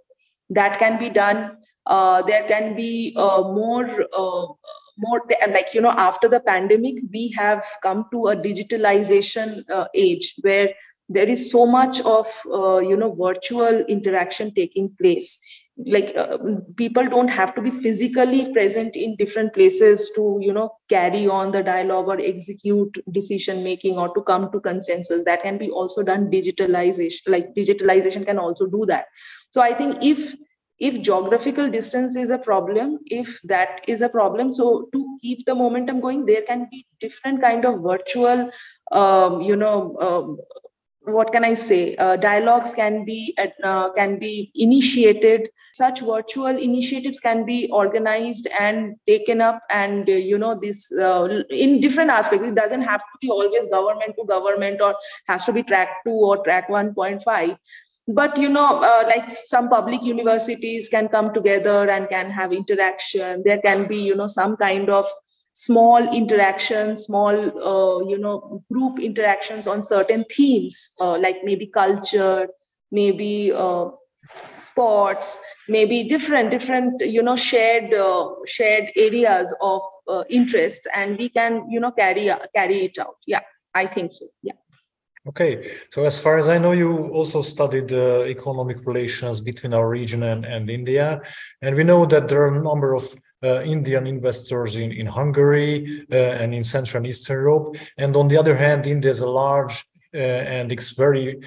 that 0.50 0.80
can 0.80 0.98
be 0.98 1.10
done 1.10 1.58
uh, 1.86 2.22
there 2.22 2.48
can 2.48 2.76
be 2.76 3.14
uh, 3.18 3.42
more 3.42 3.90
uh, 4.18 4.46
more 4.98 5.22
and 5.42 5.54
like 5.54 5.74
you 5.74 5.82
know 5.82 5.92
after 5.92 6.28
the 6.28 6.40
pandemic 6.40 6.96
we 7.12 7.32
have 7.38 7.64
come 7.84 8.06
to 8.12 8.28
a 8.28 8.36
digitalization 8.36 9.64
uh, 9.70 9.88
age 9.94 10.36
where 10.42 10.70
there 11.10 11.30
is 11.30 11.52
so 11.52 11.66
much 11.66 12.02
of 12.02 12.28
uh, 12.52 12.80
you 12.80 12.98
know 12.98 13.14
virtual 13.14 13.86
interaction 13.88 14.54
taking 14.54 14.90
place 15.02 15.40
like 15.86 16.14
uh, 16.18 16.38
people 16.76 17.08
don't 17.08 17.28
have 17.28 17.54
to 17.56 17.62
be 17.62 17.70
physically 17.70 18.52
present 18.52 18.96
in 18.96 19.16
different 19.16 19.54
places 19.54 20.10
to 20.16 20.40
you 20.42 20.52
know 20.52 20.72
carry 20.90 21.28
on 21.28 21.52
the 21.52 21.62
dialogue 21.62 22.08
or 22.08 22.20
execute 22.20 22.98
decision 23.12 23.64
making 23.64 23.98
or 23.98 24.14
to 24.14 24.22
come 24.22 24.52
to 24.52 24.60
consensus. 24.60 25.24
That 25.26 25.44
can 25.44 25.58
be 25.58 25.70
also 25.70 26.04
done 26.04 26.32
digitalization 26.32 27.22
like 27.28 27.54
digitalization 27.54 28.26
can 28.26 28.40
also 28.40 28.68
do 28.68 28.86
that. 28.88 29.06
So 29.52 29.62
i 29.62 29.74
think 29.74 30.04
if 30.04 30.36
if 30.80 31.02
geographical 31.02 31.70
distance 31.70 32.16
is 32.16 32.30
a 32.30 32.38
problem 32.38 33.00
if 33.06 33.40
that 33.44 33.82
is 33.88 34.02
a 34.02 34.10
problem 34.10 34.54
so 34.54 34.88
to 34.94 35.18
keep 35.22 35.46
the 35.46 35.56
momentum 35.56 36.00
going 36.00 36.26
there 36.26 36.44
can 36.44 36.68
be 36.70 36.86
different 37.00 37.42
kind 37.42 37.66
of 37.66 37.82
virtual 37.82 38.52
um, 38.92 39.42
you 39.42 39.56
know 39.56 39.98
um, 40.00 40.38
what 41.08 41.32
can 41.32 41.44
I 41.44 41.54
say? 41.54 41.96
Uh, 41.96 42.16
dialogues 42.16 42.74
can 42.74 43.06
be 43.06 43.36
uh, 43.64 43.90
can 43.92 44.20
be 44.20 44.52
initiated. 44.56 45.50
Such 45.74 46.02
virtual 46.02 46.58
initiatives 46.58 47.20
can 47.20 47.46
be 47.46 47.70
organized 47.72 48.48
and 48.60 48.96
taken 49.08 49.42
up, 49.42 49.62
and 49.70 50.10
uh, 50.10 50.14
you 50.14 50.38
know 50.38 50.54
this 50.60 50.92
uh, 50.92 51.44
in 51.50 51.80
different 51.80 52.10
aspects. 52.10 52.48
It 52.48 52.56
doesn't 52.56 52.82
have 52.82 53.02
to 53.02 53.18
be 53.22 53.30
always 53.30 53.66
government 53.72 54.16
to 54.18 54.26
government, 54.26 54.82
or 54.82 54.96
has 55.28 55.46
to 55.46 55.54
be 55.54 55.64
track 55.64 55.90
two 56.06 56.12
or 56.32 56.44
track 56.44 56.70
one 56.70 56.94
point 56.94 57.24
five. 57.24 57.58
But 58.08 58.38
you 58.38 58.50
know, 58.50 58.82
uh, 58.82 59.04
like 59.08 59.36
some 59.46 59.70
public 59.70 60.04
universities 60.04 60.90
can 60.90 61.10
come 61.10 61.34
together 61.34 61.90
and 61.90 62.08
can 62.10 62.32
have 62.32 62.54
interaction. 62.54 63.44
There 63.46 63.62
can 63.62 63.88
be 63.88 63.98
you 63.98 64.16
know 64.16 64.28
some 64.28 64.58
kind 64.58 64.90
of 64.90 65.06
small 65.58 66.08
interactions 66.16 67.06
small 67.06 67.36
uh, 67.72 68.00
you 68.08 68.18
know 68.18 68.64
group 68.72 69.00
interactions 69.00 69.66
on 69.66 69.82
certain 69.82 70.24
themes 70.36 70.94
uh, 71.02 71.18
like 71.18 71.38
maybe 71.44 71.66
culture 71.66 72.48
maybe 72.92 73.52
uh, 73.52 73.88
sports 74.56 75.42
maybe 75.68 76.04
different 76.04 76.52
different 76.52 77.02
you 77.02 77.24
know 77.24 77.36
shared 77.36 77.92
uh, 77.94 78.30
shared 78.46 78.92
areas 78.96 79.52
of 79.62 79.82
uh, 80.08 80.24
interest 80.30 80.88
and 80.94 81.18
we 81.18 81.28
can 81.28 81.66
you 81.72 81.80
know 81.80 81.92
carry 81.92 82.30
carry 82.56 82.86
it 82.86 83.00
out. 83.00 83.18
Yeah 83.26 83.42
i 83.74 83.86
think 83.86 84.12
so. 84.12 84.26
Yeah. 84.44 84.58
Okay, 85.28 85.52
so 85.92 86.06
as 86.06 86.22
far 86.22 86.38
as 86.38 86.48
I 86.48 86.58
know, 86.58 86.72
you 86.72 86.90
also 87.20 87.42
studied 87.42 87.92
uh, 87.92 88.24
economic 88.36 88.78
relations 88.88 89.42
between 89.42 89.74
our 89.74 89.90
region 89.90 90.24
and, 90.24 90.46
and 90.46 90.70
India. 90.70 91.22
And 91.62 91.76
we 91.76 91.84
know 91.84 92.06
that 92.06 92.30
there 92.30 92.44
are 92.44 92.56
a 92.56 92.64
number 92.64 92.96
of 92.96 93.14
Indian 93.44 94.08
investors 94.08 94.76
in, 94.76 94.92
in 94.92 95.06
Hungary 95.06 96.06
uh, 96.12 96.16
and 96.16 96.54
in 96.54 96.64
Central 96.64 96.98
and 96.98 97.08
Eastern 97.08 97.38
Europe. 97.38 97.78
And 97.98 98.16
on 98.16 98.28
the 98.28 98.38
other 98.38 98.56
hand, 98.56 98.88
India 98.88 99.12
is 99.12 99.22
a 99.22 99.30
large 99.30 99.86
uh, 100.14 100.18
and 100.18 100.72
it's 100.72 100.92
very 100.92 101.40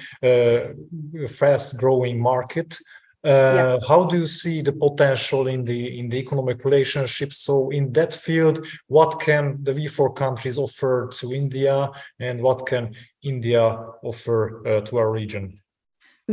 fast 1.27 1.77
growing 1.77 2.21
market. 2.21 2.77
Uh, 3.23 3.29
yeah. 3.29 3.87
how 3.87 4.03
do 4.03 4.17
you 4.17 4.25
see 4.25 4.61
the 4.61 4.73
potential 4.73 5.45
in 5.47 5.63
the 5.63 5.99
in 5.99 6.09
the 6.09 6.17
economic 6.17 6.65
relationship 6.65 7.31
so 7.31 7.69
in 7.69 7.93
that 7.93 8.11
field 8.11 8.65
what 8.87 9.19
can 9.19 9.59
the 9.61 9.71
v4 9.71 10.15
countries 10.15 10.57
offer 10.57 11.07
to 11.13 11.31
india 11.31 11.87
and 12.19 12.41
what 12.41 12.65
can 12.65 12.91
india 13.21 13.77
offer 14.01 14.67
uh, 14.67 14.81
to 14.81 14.97
our 14.97 15.11
region 15.11 15.55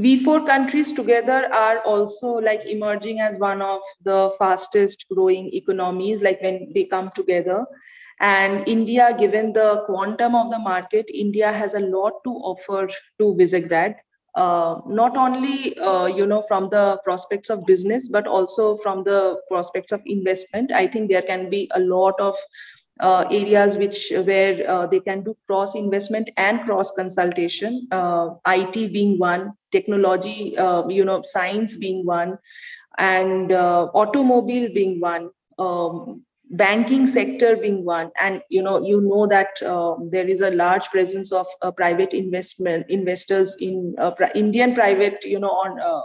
V4 0.02 0.46
countries 0.46 0.92
together 0.92 1.52
are 1.52 1.80
also 1.80 2.28
like 2.28 2.64
emerging 2.66 3.20
as 3.20 3.38
one 3.38 3.62
of 3.62 3.80
the 4.02 4.32
fastest 4.38 5.06
growing 5.12 5.52
economies, 5.52 6.22
like 6.22 6.40
when 6.40 6.72
they 6.74 6.84
come 6.84 7.10
together. 7.14 7.66
And 8.20 8.66
India, 8.66 9.14
given 9.18 9.52
the 9.52 9.84
quantum 9.86 10.34
of 10.34 10.50
the 10.50 10.58
market, 10.58 11.10
India 11.12 11.52
has 11.52 11.74
a 11.74 11.80
lot 11.80 12.24
to 12.24 12.30
offer 12.30 12.88
to 12.88 13.34
Visegrad. 13.34 13.96
Uh, 14.34 14.80
not 14.86 15.16
only 15.16 15.76
uh, 15.78 16.06
you 16.06 16.24
know 16.24 16.42
from 16.42 16.68
the 16.68 17.00
prospects 17.02 17.50
of 17.50 17.64
business 17.66 18.08
but 18.08 18.26
also 18.26 18.76
from 18.76 19.02
the 19.02 19.40
prospects 19.48 19.90
of 19.90 20.00
investment 20.04 20.70
i 20.70 20.86
think 20.86 21.10
there 21.10 21.22
can 21.22 21.48
be 21.50 21.68
a 21.74 21.80
lot 21.80 22.14
of 22.20 22.36
uh, 23.00 23.24
areas 23.30 23.76
which 23.76 24.12
where 24.24 24.68
uh, 24.70 24.86
they 24.86 25.00
can 25.00 25.22
do 25.22 25.36
cross 25.46 25.74
investment 25.74 26.30
and 26.36 26.60
cross 26.62 26.90
consultation 26.92 27.86
uh, 27.90 28.30
it 28.46 28.72
being 28.92 29.18
one 29.18 29.52
technology 29.72 30.56
uh, 30.58 30.86
you 30.88 31.04
know 31.04 31.22
science 31.22 31.76
being 31.76 32.04
one 32.04 32.38
and 32.98 33.52
uh, 33.52 33.84
automobile 33.94 34.72
being 34.74 35.00
one 35.00 35.30
um, 35.58 36.22
banking 36.50 37.06
sector 37.06 37.56
being 37.56 37.84
one. 37.84 38.10
And 38.20 38.42
you 38.48 38.62
know 38.62 38.84
you 38.84 39.00
know 39.00 39.26
that 39.26 39.62
um, 39.62 40.10
there 40.10 40.26
is 40.26 40.40
a 40.40 40.50
large 40.50 40.88
presence 40.88 41.32
of 41.32 41.46
uh, 41.62 41.70
private 41.70 42.12
investment 42.12 42.86
investors 42.88 43.56
in 43.60 43.94
indian 44.34 44.74
private 44.74 45.24
you 45.24 45.38
know 45.38 45.50
on 45.50 46.02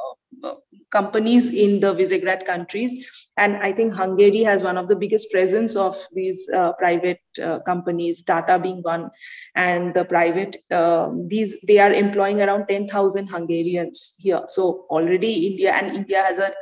companies 0.94 1.52
in 1.52 1.80
the 1.80 1.94
Visegrad 1.94 2.46
countries. 2.46 2.94
And 3.36 3.58
I 3.58 3.74
think 3.74 3.94
Hungary 3.94 4.44
has 4.44 4.64
one 4.64 4.78
of 4.78 4.88
the 4.88 4.96
biggest 4.96 5.32
presence 5.32 5.76
of 5.76 5.98
these 6.14 6.48
uh, 6.56 6.74
private 6.74 7.20
uh, 7.42 7.60
companies, 7.60 8.22
Tata 8.22 8.60
being 8.60 8.82
one, 8.84 9.10
and 9.56 9.94
the 9.96 10.06
private 10.06 10.58
uh, 10.72 11.10
these 11.28 11.56
they 11.68 11.80
are 11.80 11.92
employing 11.92 12.42
around 12.42 12.68
ten 12.68 12.88
thousand 12.88 13.28
Hungarians 13.28 14.16
here. 14.20 14.44
So 14.48 14.86
already 14.90 15.48
India 15.48 15.74
and 15.74 15.96
India 15.96 16.22
has 16.22 16.38
a 16.38 16.54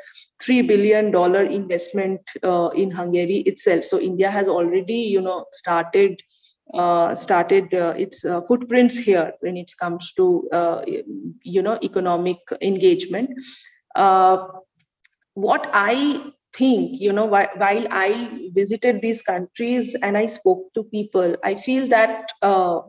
three 0.42 0.62
billion 0.62 1.12
dollar 1.12 1.44
investment 1.44 2.22
uh, 2.42 2.70
in 2.70 2.90
Hungary 2.92 3.44
itself. 3.46 3.84
So 3.84 4.00
India 4.00 4.32
has 4.32 4.48
already 4.48 5.02
you 5.16 5.20
know 5.20 5.46
started 5.52 6.22
uh, 6.74 7.16
started 7.16 7.74
uh, 7.74 7.94
its 7.98 8.24
uh, 8.26 8.42
footprints 8.42 8.98
here 8.98 9.34
when 9.42 9.58
it 9.58 9.72
comes 9.80 10.12
to 10.14 10.50
uh, 10.52 10.82
you 11.44 11.62
know 11.62 11.78
economic 11.84 12.38
engagement. 12.62 13.30
Uh, 13.96 14.48
what 15.34 15.70
I 15.74 16.34
think, 16.54 17.00
you 17.00 17.14
know, 17.14 17.26
while, 17.26 17.48
I 17.92 18.50
visited 18.54 19.02
these 19.02 19.22
countries 19.22 19.96
and 20.02 20.18
I 20.18 20.26
spoke 20.26 20.74
to 20.76 20.84
people, 20.84 21.36
I 21.44 21.56
feel 21.56 21.88
that 21.88 22.30
uh, 22.42 22.82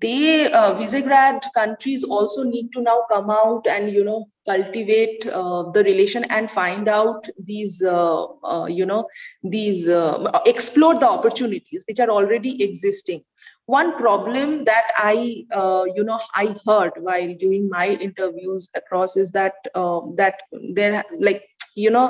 they 0.00 0.48
Visegrad 0.50 1.42
countries 1.54 2.02
also 2.02 2.42
need 2.44 2.72
to 2.72 2.82
now 2.82 3.04
come 3.10 3.30
out 3.30 3.66
and 3.68 3.90
you 3.92 4.04
know 4.04 4.26
cultivate 4.48 5.26
uh, 5.26 5.62
the 5.76 5.84
relation 5.84 6.24
and 6.24 6.50
find 6.50 6.88
out 6.88 7.28
these 7.52 7.82
uh, 7.82 8.24
uh 8.52 8.66
you 8.66 8.86
know 8.86 9.06
these 9.42 9.88
uh, 9.88 10.40
explore 10.46 10.94
the 10.94 11.08
opportunities 11.08 11.84
which 11.88 12.00
are 12.00 12.10
already 12.10 12.62
existing. 12.62 13.22
One 13.66 13.90
problem 13.98 14.64
that 14.64 14.92
i 14.98 15.44
uh, 15.60 15.84
you 15.94 16.04
know 16.10 16.20
i 16.42 16.44
heard 16.66 17.00
while 17.08 17.34
doing 17.44 17.68
my 17.72 17.86
interviews 18.08 18.68
across 18.74 19.16
is 19.16 19.32
that 19.32 19.72
um, 19.74 20.14
that 20.20 20.40
there 20.78 21.04
like 21.28 21.42
you 21.84 21.90
know 21.90 22.06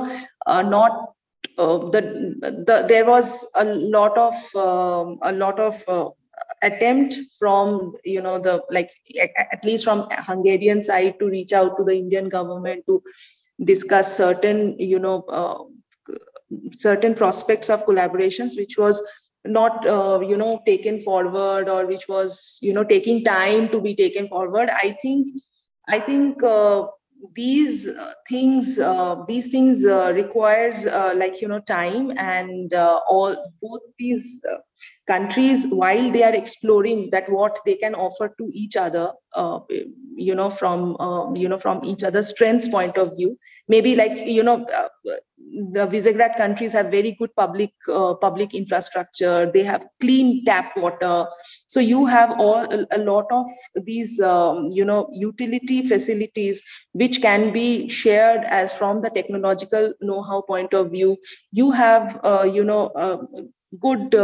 uh, 0.47 0.63
not 0.63 1.15
the, 1.57 2.03
the 2.69 2.85
there 2.89 3.05
was 3.05 3.33
a 3.57 3.65
lot 3.65 4.17
of 4.17 4.35
um, 4.67 5.19
a 5.23 5.33
lot 5.33 5.59
of 5.59 5.83
attempt 6.63 7.17
from 7.39 7.95
you 8.05 8.21
know 8.21 8.39
the 8.39 8.63
like 8.71 8.91
at 9.53 9.65
least 9.65 9.85
from 9.85 10.07
hungarian 10.11 10.83
side 10.83 11.19
to 11.19 11.27
reach 11.27 11.53
out 11.53 11.77
to 11.77 11.85
the 11.85 11.97
indian 11.97 12.29
government 12.29 12.85
to 12.87 13.03
discuss 13.65 14.17
certain 14.17 14.79
you 14.79 14.99
know 14.99 15.23
uh, 15.29 15.63
certain 16.77 17.15
prospects 17.15 17.71
of 17.71 17.85
collaborations 17.85 18.57
which 18.57 18.79
was 18.79 19.03
not 19.45 19.87
uh, 19.87 20.21
you 20.21 20.37
know 20.37 20.61
taken 20.67 21.01
forward 21.01 21.69
or 21.69 21.87
which 21.87 22.09
was 22.09 22.59
you 22.61 22.73
know 22.73 22.85
taking 22.85 23.25
time 23.25 23.69
to 23.69 23.81
be 23.81 23.95
taken 23.95 24.29
forward. 24.29 24.69
I 24.71 24.97
think 25.01 25.29
i 25.91 25.99
think 25.99 26.43
uh, 26.43 26.87
these 27.35 27.89
uh, 27.89 28.13
things 28.29 28.79
uh, 28.79 29.17
these 29.27 29.49
things 29.49 29.85
uh, 29.85 30.13
requires 30.15 30.87
uh, 30.87 31.13
like 31.17 31.41
you 31.41 31.49
know 31.49 31.61
time 31.61 32.13
and 32.17 32.73
all 32.75 33.35
both 33.61 33.81
these 33.99 34.41
countries 35.07 35.67
while 35.71 36.11
they 36.13 36.23
are 36.23 36.35
exploring 36.35 37.09
that 37.11 37.29
what 37.31 37.59
they 37.67 37.75
can 37.75 37.95
offer 37.95 38.35
to 38.39 38.49
each 38.53 38.77
other 38.77 39.13
you 40.17 40.35
know 40.35 40.51
from 40.51 40.97
you 41.37 41.49
know 41.49 41.59
from 41.59 41.85
each 41.85 42.05
other's 42.05 42.29
strengths 42.29 42.69
point 42.69 42.97
of 42.97 43.17
view. 43.17 43.39
Maybe 43.69 43.97
like 43.97 44.17
you 44.27 44.43
know 44.43 44.67
the 45.73 45.87
Visegrad 45.87 46.37
countries 46.37 46.73
have 46.73 46.91
very 46.91 47.13
good 47.19 47.35
public 47.35 47.73
uh, 47.93 48.15
public 48.15 48.55
infrastructure. 48.55 49.51
They 49.53 49.65
have 49.65 49.87
clean 50.01 50.45
tap 50.45 50.77
water. 50.77 51.27
So 51.67 51.81
you 51.81 52.07
have 52.07 52.39
all 52.39 52.67
a, 52.91 52.99
lot 52.99 53.27
of 53.31 53.47
these 53.85 54.21
um, 54.21 54.67
you 54.67 54.85
know 54.85 55.09
utility 55.13 55.83
facilities 55.83 56.63
which 56.93 57.21
can 57.21 57.53
be 57.53 57.89
shared 57.89 58.45
as 58.45 58.73
from 58.73 59.03
the 59.03 59.11
technological 59.11 59.93
know-how 60.01 60.43
point 60.43 60.75
of 60.75 60.91
view. 60.91 61.17
You 61.51 61.71
have 61.73 62.21
uh, 62.25 62.45
you 62.45 62.65
know 62.65 62.87
uh, 62.89 63.19
good. 63.81 64.15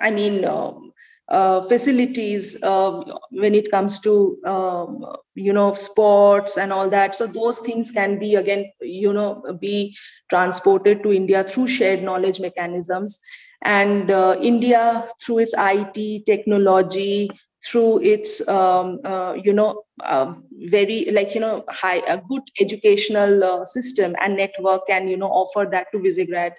I 0.00 0.10
mean, 0.10 0.44
um, 0.44 0.92
uh, 1.28 1.62
facilities 1.62 2.62
uh, 2.62 3.02
when 3.30 3.54
it 3.54 3.70
comes 3.70 4.00
to 4.00 4.38
um, 4.44 5.04
you 5.34 5.52
know 5.52 5.74
sports 5.74 6.56
and 6.56 6.72
all 6.72 6.90
that. 6.90 7.16
So 7.16 7.26
those 7.26 7.58
things 7.60 7.90
can 7.90 8.18
be 8.18 8.34
again 8.34 8.70
you 8.80 9.12
know 9.12 9.42
be 9.60 9.96
transported 10.30 11.02
to 11.02 11.12
india 11.12 11.44
through 11.44 11.68
shared 11.68 12.02
knowledge 12.02 12.40
mechanisms. 12.40 13.20
And 13.64 14.10
uh, 14.10 14.36
india 14.40 15.06
through 15.20 15.38
its 15.38 15.54
it 15.56 16.26
technology 16.26 17.30
through 17.64 18.02
its 18.02 18.46
um, 18.48 18.98
uh, 19.04 19.34
you 19.34 19.52
know 19.52 19.84
uh, 20.02 20.34
very 20.70 21.08
like 21.12 21.34
you 21.34 21.40
know 21.40 21.64
high 21.68 22.02
a 22.08 22.18
good 22.18 22.42
educational 22.60 23.44
uh, 23.44 23.64
system 23.64 24.16
and 24.20 24.36
network 24.36 24.86
can 24.88 25.08
you 25.08 25.16
know 25.16 25.28
offer 25.28 25.68
that 25.70 25.86
to 25.92 25.98
visegrad. 25.98 26.52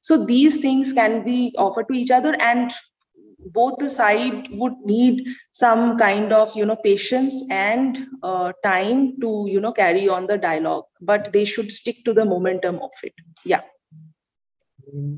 So 0.00 0.24
these 0.24 0.58
things 0.58 0.92
can 0.92 1.24
be 1.24 1.54
offered 1.58 1.88
to 1.88 1.94
each 1.94 2.10
other 2.10 2.34
and 2.40 2.72
both 3.52 3.78
the 3.78 3.88
side 3.88 4.48
would 4.50 4.74
need 4.84 5.28
some 5.52 5.98
kind 5.98 6.32
of 6.32 6.54
you 6.56 6.66
know 6.66 6.76
patience 6.76 7.44
and 7.50 8.06
uh, 8.22 8.52
time 8.62 9.18
to 9.20 9.46
you 9.48 9.60
know 9.60 9.72
carry 9.72 10.08
on 10.08 10.26
the 10.26 10.38
dialogue 10.38 10.84
but 11.00 11.32
they 11.32 11.44
should 11.44 11.70
stick 11.70 12.04
to 12.04 12.12
the 12.12 12.24
momentum 12.24 12.76
of 12.76 12.90
it. 13.02 13.14
Yeah. 13.44 13.62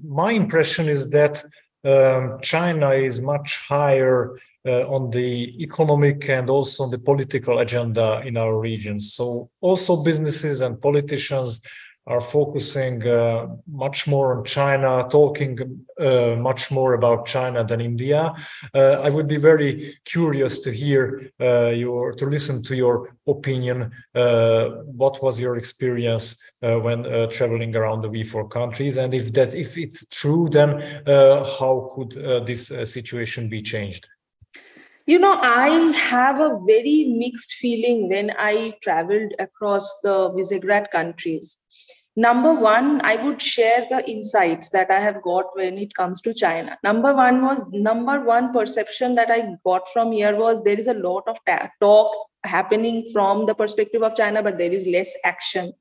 My 0.05 0.33
impression 0.33 0.89
is 0.89 1.11
that 1.11 1.45
um, 1.85 2.39
china 2.43 2.91
is 2.91 3.21
much 3.21 3.61
higher 3.69 4.39
uh, 4.67 4.87
on 4.89 5.11
the 5.11 5.63
economic 5.63 6.29
and 6.29 6.51
also 6.51 6.85
on 6.85 6.91
the 6.91 6.99
political 6.99 7.61
agenda 7.61 8.21
in 8.25 8.37
our 8.37 8.59
region. 8.59 9.01
So 9.01 9.51
also 9.61 10.03
businesses 10.03 10.61
and 10.61 10.81
politicians 10.81 11.63
are 12.09 12.23
focusing 12.23 13.07
uh, 13.07 13.47
much 13.71 14.07
more 14.07 14.37
on 14.37 14.45
China, 14.45 15.07
talking 15.11 15.85
uh, 16.01 16.35
much 16.37 16.71
more 16.71 16.95
about 16.95 17.27
China 17.27 17.63
than 17.63 17.81
India. 17.83 18.35
Uh, 18.75 18.93
I 19.07 19.11
would 19.11 19.29
be 19.29 19.37
very 19.37 19.95
curious 20.07 20.61
to 20.61 20.73
hear 20.73 21.31
uh, 21.39 21.69
your, 21.69 22.13
to 22.15 22.25
listen 22.25 22.63
to 22.65 22.75
your 22.75 23.15
opinion. 23.27 23.93
Uh, 24.15 24.71
what 25.03 25.23
was 25.23 25.39
your 25.39 25.57
experience 25.57 26.27
uh, 26.63 26.77
when 26.81 27.05
traveling 27.29 27.77
around 27.77 28.01
the 28.01 28.09
V4 28.09 28.51
countries, 28.51 28.97
and 28.97 29.13
if 29.13 29.31
that, 29.35 29.55
if 29.55 29.77
it's 29.77 30.09
true, 30.09 30.49
then 30.51 30.81
how 31.07 31.91
could 31.95 32.13
this 32.47 32.69
situation 32.69 33.49
be 33.49 33.61
changed? 33.61 34.09
You 35.07 35.19
know, 35.19 35.39
I 35.41 35.69
have 35.97 36.39
a 36.39 36.55
very 36.67 37.15
mixed 37.17 37.55
feeling 37.55 38.11
when 38.11 38.31
I 38.39 38.75
traveled 38.83 39.33
across 39.39 40.01
the 40.03 40.31
Visegrad 40.31 40.91
countries 40.91 41.57
number 42.25 42.53
one 42.53 43.01
i 43.09 43.15
would 43.25 43.41
share 43.41 43.83
the 43.91 43.99
insights 44.13 44.71
that 44.77 44.91
i 44.91 45.01
have 45.07 45.19
got 45.23 45.57
when 45.59 45.79
it 45.79 45.95
comes 45.95 46.21
to 46.21 46.35
china. 46.35 46.77
Number 46.83 47.15
one 47.15 47.43
was 47.43 47.65
number 47.73 48.21
one 48.29 48.53
perception 48.53 49.15
that 49.15 49.31
i 49.31 49.37
got 49.65 49.89
from 49.93 50.11
here 50.13 50.35
was 50.37 50.65
there 50.65 50.81
is 50.85 50.89
a 50.89 50.95
lot 50.95 51.29
of 51.29 51.39
talk 51.81 52.17
happening 52.45 53.05
from 53.13 53.47
the 53.47 53.55
perspective 53.55 54.03
of 54.03 54.17
china 54.17 54.43
but 54.43 54.59
there 54.59 54.73
is 54.73 54.87
less 54.87 55.13
action. 55.25 55.73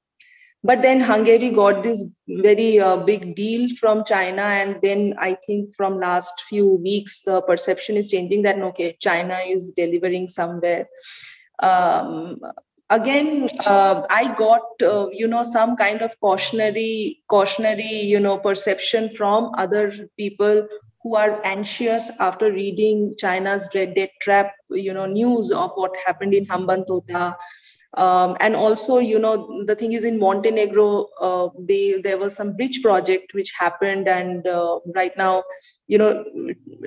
But 0.64 0.82
then 0.84 1.00
hungary 1.00 1.50
got 1.50 1.82
this 1.82 2.04
very 2.28 2.80
uh, 2.80 2.98
big 2.98 3.36
deal 3.36 3.76
from 3.80 4.04
china 4.06 4.44
and 4.62 4.80
then 4.84 5.16
i 5.20 5.34
think 5.48 5.76
from 5.76 6.00
last 6.00 6.46
few 6.50 6.70
weeks 6.88 7.22
the 7.26 7.42
perception 7.42 7.98
is 7.98 8.12
changing 8.16 8.44
that 8.44 8.64
okay 8.70 8.96
china 9.10 9.40
is 9.56 9.72
delivering 9.72 10.28
somewhere. 10.28 10.88
Um, 11.64 12.40
again 12.90 13.50
uh, 13.66 14.02
i 14.10 14.34
got 14.36 14.82
uh, 14.82 15.08
you 15.12 15.28
know 15.28 15.44
some 15.44 15.76
kind 15.76 16.02
of 16.02 16.20
cautionary 16.22 17.20
cautionary 17.30 17.96
you 18.14 18.20
know 18.20 18.38
perception 18.38 19.10
from 19.10 19.52
other 19.58 19.92
people 20.18 20.66
who 21.04 21.16
are 21.16 21.42
anxious 21.46 22.10
after 22.20 22.52
reading 22.52 23.14
china's 23.18 23.68
dread 23.72 23.94
debt 23.96 24.12
trap 24.22 24.54
you 24.70 24.94
know 24.94 25.06
news 25.06 25.52
of 25.52 25.72
what 25.76 25.92
happened 26.06 26.34
in 26.34 26.46
hambantota. 26.46 27.36
Um, 27.94 28.36
and 28.42 28.56
also 28.56 29.00
you 29.00 29.18
know 29.18 29.64
the 29.66 29.74
thing 29.74 29.94
is 29.94 30.04
in 30.04 30.20
montenegro 30.20 31.08
uh, 31.22 31.48
they 31.58 32.00
there 32.02 32.18
was 32.18 32.36
some 32.36 32.54
bridge 32.56 32.82
project 32.84 33.34
which 33.34 33.54
happened 33.58 34.08
and 34.08 34.46
uh, 34.46 34.80
right 34.94 35.16
now 35.18 35.44
you 35.88 35.98
know 35.98 36.24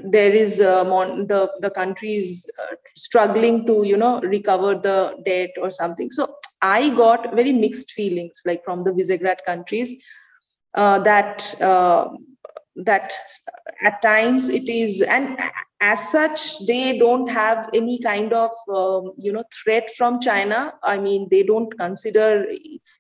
there 0.05 0.31
is 0.31 0.61
uh, 0.61 0.85
mon- 0.85 1.27
the 1.27 1.51
the 1.63 1.71
country 1.71 2.13
is 2.17 2.49
uh, 2.63 2.75
struggling 3.07 3.67
to 3.67 3.83
you 3.85 3.97
know 3.97 4.21
recover 4.21 4.75
the 4.75 4.99
debt 5.25 5.51
or 5.61 5.71
something. 5.71 6.11
So 6.11 6.37
i 6.63 6.91
got 6.91 7.35
very 7.35 7.53
mixed 7.53 7.93
feelings 7.93 8.41
like 8.45 8.65
from 8.65 8.85
the 8.85 8.93
visegrad 8.93 9.39
countries 9.47 9.95
uh, 10.75 10.99
that 11.01 11.61
uh, 11.61 12.09
that 12.77 13.13
at 13.83 14.01
times 14.03 14.49
it 14.49 14.69
is 14.69 15.01
and 15.03 15.39
as 15.81 16.11
such 16.11 16.59
they 16.67 16.99
don't 16.99 17.29
have 17.29 17.69
any 17.75 17.99
kind 17.99 18.33
of 18.33 18.51
um, 18.69 19.13
you 19.17 19.33
know 19.33 19.45
threat 19.63 19.91
from 19.97 20.21
china. 20.21 20.75
I 20.83 20.99
mean 20.99 21.29
they 21.31 21.43
don't 21.43 21.77
consider 21.79 22.47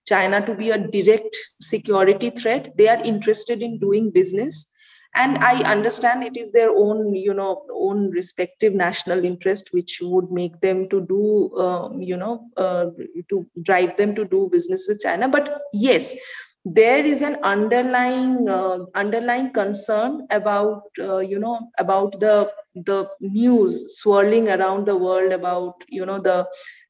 china 0.06 0.44
to 0.46 0.54
be 0.54 0.70
a 0.70 0.78
direct 0.78 1.36
security 1.60 2.30
threat. 2.30 2.72
They 2.76 2.88
are 2.88 3.02
interested 3.04 3.62
in 3.62 3.78
doing 3.78 4.10
business 4.10 4.74
and 5.14 5.38
i 5.38 5.62
understand 5.70 6.22
it 6.22 6.36
is 6.36 6.52
their 6.52 6.70
own 6.70 7.14
you 7.14 7.34
know 7.34 7.62
own 7.72 8.10
respective 8.10 8.74
national 8.74 9.24
interest 9.24 9.70
which 9.72 9.98
would 10.02 10.30
make 10.30 10.60
them 10.60 10.88
to 10.88 11.00
do 11.06 11.56
um, 11.58 12.00
you 12.00 12.16
know 12.16 12.46
uh, 12.56 12.86
to 13.28 13.46
drive 13.62 13.96
them 13.96 14.14
to 14.14 14.24
do 14.24 14.48
business 14.52 14.86
with 14.88 15.00
china. 15.00 15.28
But 15.28 15.62
yes 15.72 16.14
there 16.64 17.04
is 17.04 17.22
an 17.22 17.36
underlying 17.42 18.48
uh, 18.48 18.80
underlying 18.94 19.50
concern 19.52 20.26
about 20.30 20.82
uh, 21.00 21.18
you 21.18 21.38
know 21.38 21.70
about 21.78 22.20
the 22.20 22.50
the 22.74 23.08
news 23.20 23.98
swirling 23.98 24.48
around 24.48 24.86
the 24.86 24.96
world 24.96 25.32
about 25.32 25.84
you 25.88 26.06
know 26.06 26.18
the 26.20 26.46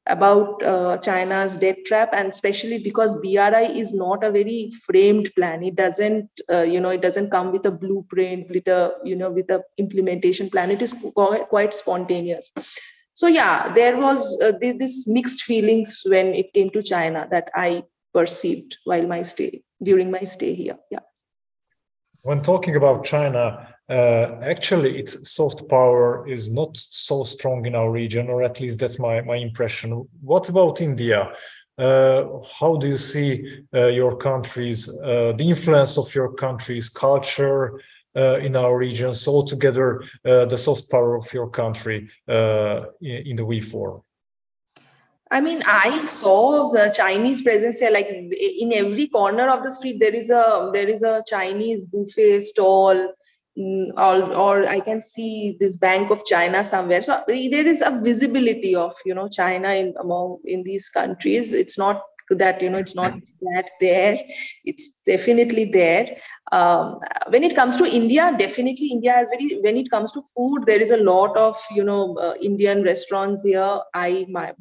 about 0.07 0.63
uh, 0.63 0.99
China's 0.99 1.57
debt 1.57 1.79
trap, 1.87 2.11
and 2.13 2.29
especially 2.29 2.79
because 2.79 3.15
BRI 3.21 3.67
is 3.79 3.93
not 3.95 4.25
a 4.25 4.31
very 4.31 4.73
framed 4.87 5.31
plan. 5.37 5.63
It 5.63 5.77
doesn't, 5.77 6.29
uh, 6.51 6.63
you 6.63 6.81
know, 6.81 6.91
it 6.91 7.03
doesn't 7.03 7.31
come 7.31 7.53
with 7.53 7.67
a 7.67 7.71
blueprint, 7.71 8.51
with 8.51 8.67
a, 8.67 8.95
you 9.05 9.15
know, 9.15 9.31
with 9.31 9.51
a 9.51 9.63
implementation 9.79 10.51
plan. 10.51 10.71
It 10.71 10.83
is 10.83 10.95
quite 11.15 11.75
spontaneous. 11.75 12.51
So 13.15 13.27
yeah, 13.27 13.73
there 13.73 13.99
was 13.99 14.41
uh, 14.43 14.53
this 14.61 15.07
mixed 15.07 15.43
feelings 15.43 16.03
when 16.07 16.35
it 16.35 16.53
came 16.55 16.71
to 16.71 16.83
China 16.83 17.29
that 17.31 17.51
I 17.55 17.85
perceived 18.15 18.79
while 18.85 19.07
my 19.07 19.23
stay 19.23 19.63
during 19.83 20.11
my 20.11 20.25
stay 20.25 20.55
here. 20.55 20.79
Yeah. 20.91 21.01
When 22.23 22.43
talking 22.43 22.77
about 22.77 23.05
China, 23.05 23.75
uh, 23.91 24.39
actually 24.43 24.99
its 24.99 25.31
soft 25.31 25.69
power 25.69 26.27
is 26.29 26.49
not 26.49 26.77
so 26.77 27.25
strong 27.25 27.67
in 27.67 27.75
our 27.75 27.91
region, 27.91 28.29
or 28.29 28.43
at 28.43 28.61
least 28.61 28.79
that's 28.79 28.99
my, 28.99 29.21
my 29.23 29.37
impression. 29.37 30.09
What 30.23 30.49
about 30.49 30.81
India? 30.81 31.33
Uh, 31.77 32.25
how 32.61 32.77
do 32.77 32.87
you 32.87 32.97
see 32.97 33.65
uh, 33.75 33.87
your 33.87 34.17
country's, 34.17 34.89
uh, 34.89 35.33
the 35.37 35.49
influence 35.49 35.99
of 35.99 36.15
your 36.15 36.33
country's 36.35 36.89
culture 36.89 37.81
uh, 38.15 38.39
in 38.39 38.55
our 38.55 38.77
regions, 38.77 39.27
altogether 39.27 40.03
uh, 40.25 40.45
the 40.45 40.59
soft 40.59 40.91
power 40.91 41.17
of 41.17 41.33
your 41.33 41.49
country 41.49 42.09
in, 42.29 43.37
the 43.37 43.43
V4? 43.43 44.03
I 45.33 45.41
mean, 45.41 45.63
I 45.67 46.05
saw 46.07 46.71
the 46.71 46.93
Chinese 46.95 47.43
presence 47.43 47.79
here. 47.79 47.91
Like 47.91 48.09
in 48.09 48.73
every 48.73 49.09
corner 49.09 49.49
of 49.49 49.63
the 49.63 49.73
street, 49.73 49.99
there 50.01 50.15
is 50.15 50.31
a 50.31 50.71
there 50.73 50.89
is 50.89 51.05
a 51.05 51.23
Chinese 51.27 51.87
buffet 51.87 52.41
stall 52.41 53.15
or, 53.57 54.35
or 54.35 54.69
I 54.69 54.81
can 54.81 55.03
see 55.03 55.57
this 55.59 55.77
Bank 55.77 56.11
of 56.11 56.25
China 56.25 56.65
somewhere. 56.65 57.03
So 57.03 57.23
there 57.27 57.67
is 57.67 57.83
a 57.83 58.01
visibility 58.03 58.75
of 58.75 58.95
you 59.05 59.15
know 59.15 59.29
China 59.29 59.71
in 59.71 59.95
among 60.01 60.39
in 60.45 60.63
these 60.63 60.89
countries. 60.89 61.53
It's 61.53 61.79
not 61.79 62.03
that 62.31 62.63
you 62.63 62.71
know 62.71 62.79
it's 62.79 62.95
not 62.95 63.15
that 63.55 63.71
there. 63.81 64.19
It's 64.65 65.01
definitely 65.05 65.65
there. 65.65 66.17
Um, 66.53 66.99
when 67.29 67.43
it 67.45 67.55
comes 67.55 67.77
to 67.79 67.85
India, 67.85 68.35
definitely 68.39 68.89
India 68.89 69.13
has 69.13 69.29
very. 69.29 69.61
When 69.61 69.77
it 69.77 69.91
comes 69.91 70.13
to 70.13 70.23
food, 70.35 70.67
there 70.67 70.81
is 70.81 70.91
a 70.91 71.03
lot 71.03 71.37
of 71.37 71.57
you 71.71 71.85
know 71.85 72.17
uh, 72.19 72.35
Indian 72.41 72.83
restaurants 72.83 73.43
here. 73.43 73.81
I 73.95 74.27
my 74.29 74.53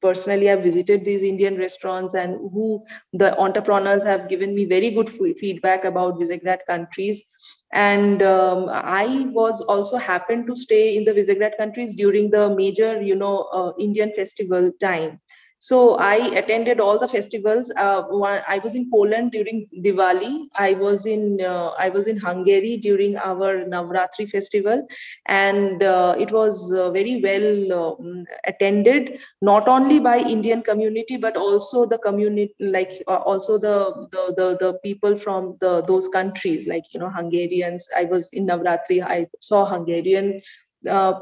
personally 0.00 0.46
have 0.46 0.62
visited 0.62 1.04
these 1.04 1.22
Indian 1.22 1.58
restaurants 1.58 2.14
and 2.14 2.36
who 2.52 2.82
the 3.12 3.38
entrepreneurs 3.38 4.02
have 4.02 4.28
given 4.28 4.54
me 4.54 4.64
very 4.64 4.90
good 4.90 5.10
feedback 5.10 5.84
about 5.84 6.18
Visegrad 6.18 6.60
countries. 6.66 7.24
And 7.72 8.22
um, 8.22 8.68
I 8.68 9.26
was 9.32 9.60
also 9.62 9.96
happened 9.96 10.46
to 10.48 10.56
stay 10.56 10.96
in 10.96 11.04
the 11.04 11.12
Visegrad 11.12 11.56
countries 11.56 11.94
during 11.94 12.30
the 12.30 12.54
major, 12.54 13.00
you 13.00 13.14
know, 13.14 13.42
uh, 13.52 13.72
Indian 13.78 14.12
festival 14.14 14.72
time. 14.80 15.20
So 15.62 15.96
I 15.96 16.14
attended 16.40 16.80
all 16.80 16.98
the 16.98 17.06
festivals. 17.06 17.70
Uh, 17.76 18.02
I 18.48 18.60
was 18.64 18.74
in 18.74 18.90
Poland 18.90 19.32
during 19.32 19.68
Diwali. 19.84 20.46
I 20.58 20.72
was 20.72 21.04
in 21.04 21.38
uh, 21.42 21.72
I 21.78 21.90
was 21.90 22.06
in 22.06 22.16
Hungary 22.16 22.78
during 22.78 23.18
our 23.18 23.66
Navratri 23.66 24.26
festival, 24.30 24.86
and 25.26 25.82
uh, 25.82 26.14
it 26.18 26.32
was 26.32 26.72
uh, 26.72 26.90
very 26.92 27.20
well 27.20 27.72
um, 27.80 28.24
attended. 28.46 29.20
Not 29.42 29.68
only 29.68 29.98
by 29.98 30.20
Indian 30.20 30.62
community, 30.62 31.18
but 31.18 31.36
also 31.36 31.84
the 31.84 31.98
community, 31.98 32.54
like 32.58 33.02
uh, 33.06 33.16
also 33.16 33.58
the, 33.58 34.08
the 34.12 34.34
the 34.38 34.56
the 34.64 34.72
people 34.82 35.18
from 35.18 35.58
the 35.60 35.82
those 35.82 36.08
countries, 36.08 36.66
like 36.66 36.84
you 36.94 37.00
know 37.00 37.10
Hungarians. 37.10 37.86
I 37.94 38.04
was 38.04 38.30
in 38.30 38.46
Navratri. 38.46 39.02
I 39.04 39.26
saw 39.40 39.66
Hungarian 39.66 40.40
uh, 40.88 41.14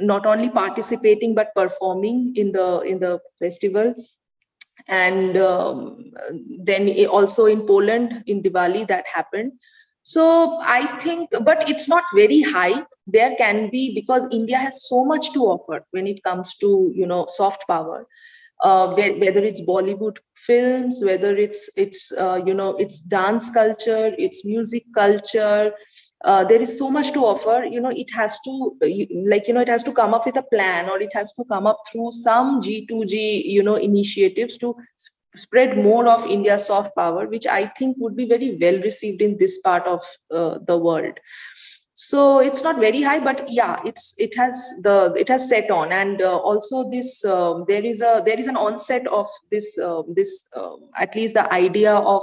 not 0.00 0.26
only 0.26 0.50
participating 0.50 1.34
but 1.34 1.54
performing 1.54 2.32
in 2.36 2.52
the 2.52 2.80
in 2.80 2.98
the 3.00 3.20
festival. 3.38 3.94
And 4.88 5.36
um, 5.36 6.12
then 6.64 6.88
also 7.06 7.46
in 7.46 7.66
poland 7.66 8.22
in 8.26 8.42
diwali 8.42 8.86
that 8.88 9.06
happened. 9.06 9.52
So 10.02 10.60
i 10.62 10.86
think 11.00 11.30
but 11.42 11.68
it's 11.68 11.88
not 11.88 12.04
very 12.14 12.42
high. 12.42 12.84
There 13.06 13.34
can 13.36 13.70
be 13.70 13.94
because 13.94 14.28
india 14.32 14.58
has 14.58 14.88
so 14.88 15.04
much 15.04 15.32
to 15.32 15.40
offer 15.54 15.84
when 15.90 16.06
it 16.06 16.22
comes 16.22 16.56
to 16.58 16.92
you 16.94 17.06
know 17.06 17.26
soft 17.28 17.66
power. 17.66 18.06
Uh, 18.62 18.86
whether 18.94 19.40
it's 19.40 19.60
bollywood 19.60 20.16
films 20.34 21.00
whether 21.04 21.36
it's 21.36 21.68
it's 21.76 22.10
uh, 22.12 22.40
you 22.46 22.54
know 22.54 22.74
it's 22.76 23.00
dance 23.00 23.50
culture 23.52 24.14
it's 24.16 24.46
music 24.46 24.84
culture 24.94 25.72
uh, 26.24 26.44
there 26.44 26.60
is 26.60 26.78
so 26.78 26.90
much 26.90 27.12
to 27.12 27.20
offer. 27.20 27.64
You 27.64 27.80
know 27.80 27.90
it 27.90 28.12
has 28.14 28.38
to 28.44 28.76
like 29.26 29.48
you 29.48 29.54
know 29.54 29.60
it 29.60 29.68
has 29.68 29.82
to 29.84 29.92
come 29.92 30.14
up 30.14 30.26
with 30.26 30.36
a 30.36 30.42
plan 30.42 30.88
or 30.88 31.00
it 31.00 31.12
has 31.12 31.32
to 31.34 31.44
come 31.44 31.66
up 31.66 31.78
through 31.90 32.12
some 32.12 32.62
g2g 32.62 33.44
you 33.44 33.62
know 33.62 33.74
initiatives 33.74 34.56
to 34.58 34.74
spread 35.36 35.76
more 35.76 36.08
of 36.08 36.24
india's 36.24 36.64
soft 36.64 36.96
power 36.96 37.26
which 37.26 37.46
i 37.46 37.66
think 37.78 37.94
would 37.98 38.16
be 38.16 38.24
very 38.26 38.56
well 38.58 38.80
received 38.80 39.20
in 39.20 39.36
this 39.36 39.58
part 39.58 39.86
of 39.86 40.02
uh, 40.30 40.58
the 40.66 40.76
world. 40.76 41.18
So 41.98 42.40
it's 42.40 42.62
not 42.62 42.78
very 42.78 43.00
high 43.00 43.20
but 43.20 43.50
yeah 43.50 43.80
it's 43.86 44.14
it 44.18 44.36
has 44.36 44.54
the 44.82 45.14
it 45.16 45.30
has 45.30 45.48
set 45.48 45.70
on. 45.70 45.92
And 45.92 46.20
uh, 46.20 46.36
also 46.36 46.90
this 46.90 47.24
uh, 47.24 47.64
there 47.66 47.84
is 47.84 48.02
a 48.02 48.22
there 48.24 48.38
is 48.38 48.48
an 48.48 48.56
onset 48.56 49.06
of 49.06 49.26
this 49.50 49.78
uh, 49.78 50.02
this 50.14 50.48
uh, 50.54 50.76
at 50.96 51.14
least 51.16 51.32
the 51.34 51.50
idea 51.50 51.94
of 51.94 52.22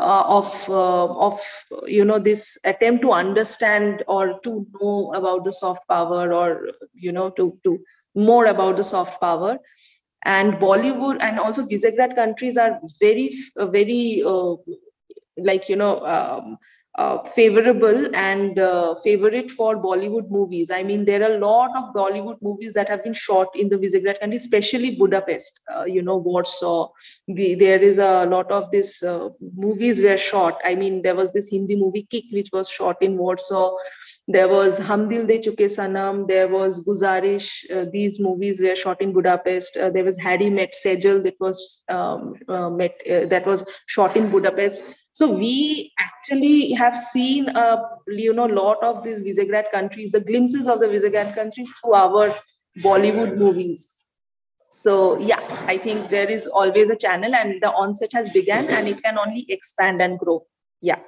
uh, 0.00 0.24
of 0.26 0.68
uh, 0.68 1.06
of 1.28 1.40
you 1.86 2.04
know 2.04 2.18
this 2.18 2.58
attempt 2.64 3.02
to 3.02 3.12
understand 3.12 4.02
or 4.08 4.40
to 4.40 4.66
know 4.80 5.12
about 5.14 5.44
the 5.44 5.52
soft 5.52 5.86
power 5.88 6.32
or 6.32 6.70
you 6.94 7.12
know 7.12 7.30
to 7.30 7.58
to 7.64 7.78
more 8.14 8.46
about 8.46 8.76
the 8.76 8.84
soft 8.84 9.20
power. 9.20 9.58
And 10.24 10.54
bollywood 10.54 11.16
and 11.20 11.38
also 11.38 11.64
visegrad 11.66 12.14
countries 12.14 12.58
are 12.58 12.78
very 13.00 13.30
very 13.56 14.22
uh, 14.24 14.54
like 15.38 15.68
you 15.68 15.76
know 15.76 16.04
um, 16.04 16.58
uh, 17.00 17.22
favorable 17.34 18.14
and 18.14 18.58
uh, 18.58 18.94
favorite 19.02 19.50
for 19.50 19.76
Bollywood 19.82 20.30
movies. 20.30 20.70
I 20.70 20.82
mean, 20.82 21.04
there 21.06 21.22
are 21.22 21.34
a 21.34 21.38
lot 21.38 21.70
of 21.80 21.94
Bollywood 21.94 22.42
movies 22.42 22.74
that 22.74 22.88
have 22.88 23.02
been 23.02 23.14
shot 23.14 23.48
in 23.54 23.70
the 23.70 23.78
Visegrad 23.78 24.20
country, 24.20 24.36
especially 24.36 24.96
Budapest. 24.96 25.60
Uh, 25.74 25.84
you 25.84 26.02
know, 26.02 26.18
Warsaw. 26.18 26.88
The, 27.26 27.54
there 27.54 27.80
is 27.80 27.98
a 27.98 28.26
lot 28.26 28.52
of 28.52 28.70
these 28.70 29.02
uh, 29.02 29.30
movies 29.56 30.02
were 30.02 30.18
shot. 30.18 30.60
I 30.62 30.74
mean, 30.74 31.00
there 31.02 31.14
was 31.14 31.32
this 31.32 31.48
Hindi 31.48 31.76
movie 31.76 32.06
Kick, 32.10 32.24
which 32.32 32.50
was 32.52 32.68
shot 32.68 32.96
in 33.00 33.16
Warsaw. 33.16 33.72
There 34.28 34.48
was 34.48 34.78
Hum 34.78 35.08
Dil 35.08 35.26
De 35.26 35.38
Chuke 35.38 35.66
Sanam. 35.78 36.28
There 36.28 36.48
was 36.48 36.84
Guzarish. 36.84 37.50
Uh, 37.74 37.86
these 37.90 38.20
movies 38.20 38.60
were 38.60 38.76
shot 38.76 39.00
in 39.00 39.12
Budapest. 39.12 39.74
There 39.74 40.04
was 40.04 40.18
Harry 40.18 40.50
Met 40.50 40.74
Sejal 40.84 41.22
that 41.24 41.34
was 41.40 41.82
um, 41.88 42.34
met, 42.76 42.96
that 43.06 43.46
was 43.46 43.64
shot 43.86 44.16
in 44.16 44.30
Budapest 44.30 44.82
so 45.12 45.30
we 45.30 45.92
actually 45.98 46.72
have 46.72 46.96
seen 46.96 47.48
a 47.48 47.82
you 48.08 48.32
know 48.32 48.46
lot 48.46 48.82
of 48.82 49.02
these 49.02 49.22
Visegrad 49.22 49.70
countries, 49.72 50.12
the 50.12 50.20
glimpses 50.20 50.66
of 50.66 50.80
the 50.80 50.86
Visegrad 50.86 51.34
countries 51.34 51.72
through 51.80 51.94
our 51.94 52.34
Bollywood 52.78 53.36
movies. 53.36 53.90
So 54.70 55.18
yeah, 55.18 55.40
I 55.66 55.78
think 55.78 56.10
there 56.10 56.30
is 56.30 56.46
always 56.46 56.90
a 56.90 56.96
channel, 56.96 57.34
and 57.34 57.60
the 57.60 57.72
onset 57.72 58.12
has 58.12 58.30
begun, 58.30 58.66
and 58.68 58.86
it 58.86 59.02
can 59.02 59.18
only 59.18 59.46
expand 59.48 60.00
and 60.00 60.18
grow. 60.18 60.46
Yeah. 60.80 61.00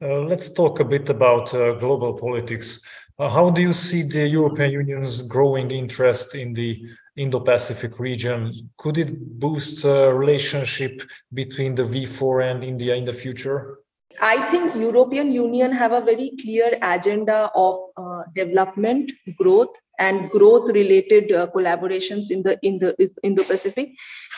Uh, 0.00 0.20
let's 0.20 0.52
talk 0.52 0.78
a 0.78 0.84
bit 0.84 1.08
about 1.08 1.52
uh, 1.54 1.72
global 1.72 2.12
politics. 2.12 2.86
Uh, 3.18 3.30
how 3.30 3.50
do 3.50 3.62
you 3.62 3.72
see 3.72 4.02
the 4.02 4.28
European 4.28 4.70
Union's 4.70 5.22
growing 5.22 5.70
interest 5.70 6.34
in 6.34 6.52
the 6.52 6.86
Indo-Pacific 7.16 7.98
region? 7.98 8.52
Could 8.76 8.98
it 8.98 9.38
boost 9.40 9.84
relationship 9.84 11.02
between 11.32 11.74
the 11.74 11.82
V4 11.82 12.50
and 12.50 12.64
India 12.64 12.94
in 12.94 13.04
the 13.04 13.12
future? 13.12 13.78
I 14.20 14.50
think 14.50 14.74
European 14.74 15.30
Union 15.30 15.72
have 15.72 15.92
a 15.92 16.00
very 16.00 16.32
clear 16.40 16.78
agenda 16.82 17.50
of 17.54 17.76
uh, 17.96 18.22
development, 18.34 19.12
growth, 19.36 19.74
and 19.98 20.30
growth-related 20.30 21.32
uh, 21.32 21.46
collaborations 21.54 22.30
in 22.30 22.42
the 22.42 22.58
in 22.62 22.78
the 22.78 22.94
Indo-Pacific. 23.22 23.92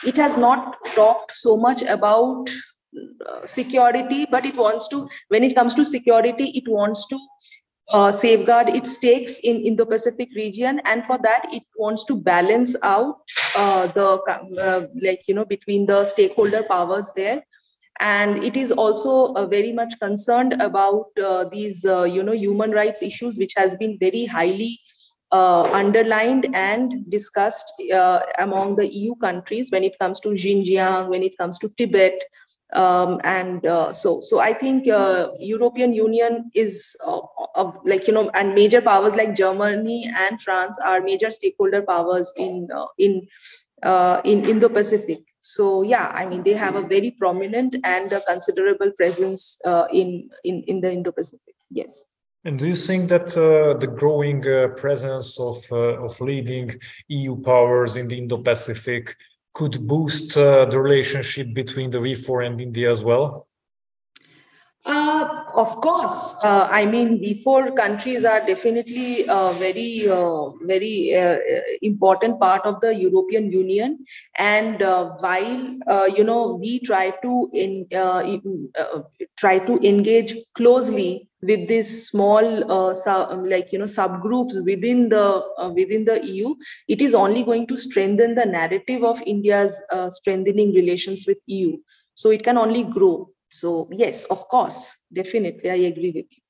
It 0.05 0.17
has 0.17 0.37
not 0.37 0.77
talked 0.95 1.33
so 1.33 1.57
much 1.57 1.81
about 1.83 2.49
uh, 3.25 3.45
security, 3.45 4.25
but 4.29 4.45
it 4.45 4.55
wants 4.55 4.87
to. 4.89 5.07
When 5.29 5.43
it 5.43 5.55
comes 5.55 5.75
to 5.75 5.85
security, 5.85 6.51
it 6.55 6.67
wants 6.67 7.07
to 7.07 7.19
uh, 7.91 8.11
safeguard 8.11 8.69
its 8.69 8.93
stakes 8.93 9.39
in 9.39 9.61
Indo-Pacific 9.61 10.29
region, 10.35 10.81
and 10.85 11.05
for 11.05 11.17
that 11.19 11.47
it 11.51 11.63
wants 11.77 12.05
to 12.05 12.21
balance 12.21 12.75
out 12.83 13.17
uh, 13.55 13.87
the 13.87 14.07
uh, 14.61 14.87
like 15.01 15.21
you 15.27 15.33
know 15.33 15.45
between 15.45 15.85
the 15.85 16.05
stakeholder 16.05 16.63
powers 16.63 17.11
there, 17.15 17.43
and 17.99 18.43
it 18.43 18.55
is 18.55 18.71
also 18.71 19.33
uh, 19.33 19.45
very 19.45 19.71
much 19.71 19.93
concerned 19.99 20.53
about 20.61 21.07
uh, 21.23 21.45
these 21.45 21.85
uh, 21.85 22.03
you 22.03 22.23
know 22.23 22.33
human 22.33 22.71
rights 22.71 23.01
issues, 23.01 23.37
which 23.37 23.53
has 23.57 23.75
been 23.75 23.97
very 23.99 24.25
highly 24.25 24.79
underlined 25.31 26.47
and 26.55 27.07
discussed 27.07 27.71
among 28.39 28.75
the 28.75 28.91
EU 28.91 29.13
countries 29.15 29.69
when 29.69 29.83
it 29.83 29.97
comes 29.99 30.19
to 30.19 30.29
Xinjiang, 30.29 31.09
when 31.09 31.21
it 31.21 31.37
comes 31.37 31.59
to 31.59 31.69
Tibet 31.77 32.23
um, 32.73 33.19
and 33.23 33.65
uh, 33.65 33.91
so 33.91 34.21
so 34.21 34.39
i 34.39 34.53
think 34.53 34.87
uh, 34.87 35.29
european 35.39 35.93
union 35.93 36.51
is 36.53 36.95
uh, 37.05 37.71
like 37.85 38.07
you 38.07 38.13
know 38.13 38.29
and 38.31 38.53
major 38.53 38.81
powers 38.81 39.15
like 39.15 39.35
germany 39.35 40.11
and 40.15 40.41
france 40.41 40.77
are 40.85 41.01
major 41.01 41.31
stakeholder 41.31 41.81
powers 41.81 42.31
in 42.37 42.67
uh, 42.73 42.85
in 42.97 43.27
uh, 43.83 44.21
in 44.23 44.45
indo 44.45 44.69
pacific 44.69 45.19
so 45.41 45.81
yeah 45.81 46.11
i 46.13 46.25
mean 46.25 46.43
they 46.43 46.53
have 46.53 46.75
a 46.75 46.81
very 46.81 47.11
prominent 47.11 47.75
and 47.83 48.13
a 48.13 48.21
considerable 48.21 48.91
presence 48.91 49.59
uh, 49.65 49.85
in 49.91 50.29
in 50.43 50.63
in 50.67 50.81
the 50.81 50.91
indo 50.91 51.11
pacific 51.11 51.55
yes. 51.71 52.05
And 52.45 52.57
do 52.57 52.65
you 52.65 52.75
think 52.75 53.09
that 53.09 53.27
the 53.27 53.87
growing 53.99 54.41
presence 54.77 55.37
of 55.37 55.57
of 55.73 56.21
leading 56.21 56.79
EU 57.09 57.35
powers 57.41 57.97
in 57.97 58.07
the 58.07 58.17
Indo-Pacific 58.17 59.13
could 59.53 59.87
boost 59.87 60.37
uh, 60.37 60.65
the 60.65 60.79
relationship 60.79 61.53
between 61.53 61.89
the 61.89 61.99
V4 61.99 62.45
and 62.45 62.61
India 62.61 62.91
as 62.91 63.03
well? 63.03 63.47
Uh, 64.85 65.43
of 65.55 65.75
course. 65.81 66.35
Uh, 66.43 66.67
I 66.71 66.85
mean, 66.85 67.19
V4 67.19 67.75
countries 67.75 68.25
are 68.25 68.39
definitely 68.45 69.25
a 69.27 69.51
very, 69.53 70.07
uh, 70.09 70.49
very 70.63 71.15
uh, 71.15 71.37
important 71.81 72.39
part 72.39 72.65
of 72.65 72.79
the 72.79 72.95
European 72.95 73.51
Union. 73.51 73.99
And 74.37 74.81
uh, 74.81 75.11
while 75.19 75.77
uh, 75.85 76.05
you 76.15 76.23
know 76.23 76.55
we 76.55 76.79
try 76.79 77.11
to 77.21 77.49
in, 77.53 77.87
try 79.37 79.59
to 79.59 79.77
engage 79.87 80.33
closely 80.55 81.28
with 81.41 81.67
these 81.67 82.09
small 82.09 82.71
uh, 82.71 82.93
sub, 82.93 83.31
um, 83.31 83.45
like 83.45 83.71
you 83.71 83.79
know 83.79 83.85
subgroups 83.85 84.63
within 84.65 85.09
the 85.09 85.43
uh, 85.57 85.69
within 85.69 86.05
the 86.05 86.25
eu 86.25 86.55
it 86.87 87.01
is 87.01 87.13
only 87.13 87.43
going 87.43 87.65
to 87.67 87.77
strengthen 87.77 88.35
the 88.35 88.45
narrative 88.45 89.03
of 89.03 89.21
india's 89.25 89.81
uh, 89.91 90.09
strengthening 90.09 90.73
relations 90.73 91.25
with 91.27 91.37
eu 91.47 91.77
so 92.13 92.31
it 92.31 92.43
can 92.43 92.57
only 92.57 92.83
grow. 92.83 93.29
So 93.49 93.89
yes 93.91 94.25
of 94.25 94.47
course 94.49 94.99
definitely 95.11 95.69
i 95.71 95.79
agree 95.91 96.11
with 96.11 96.29
you. 96.35 96.43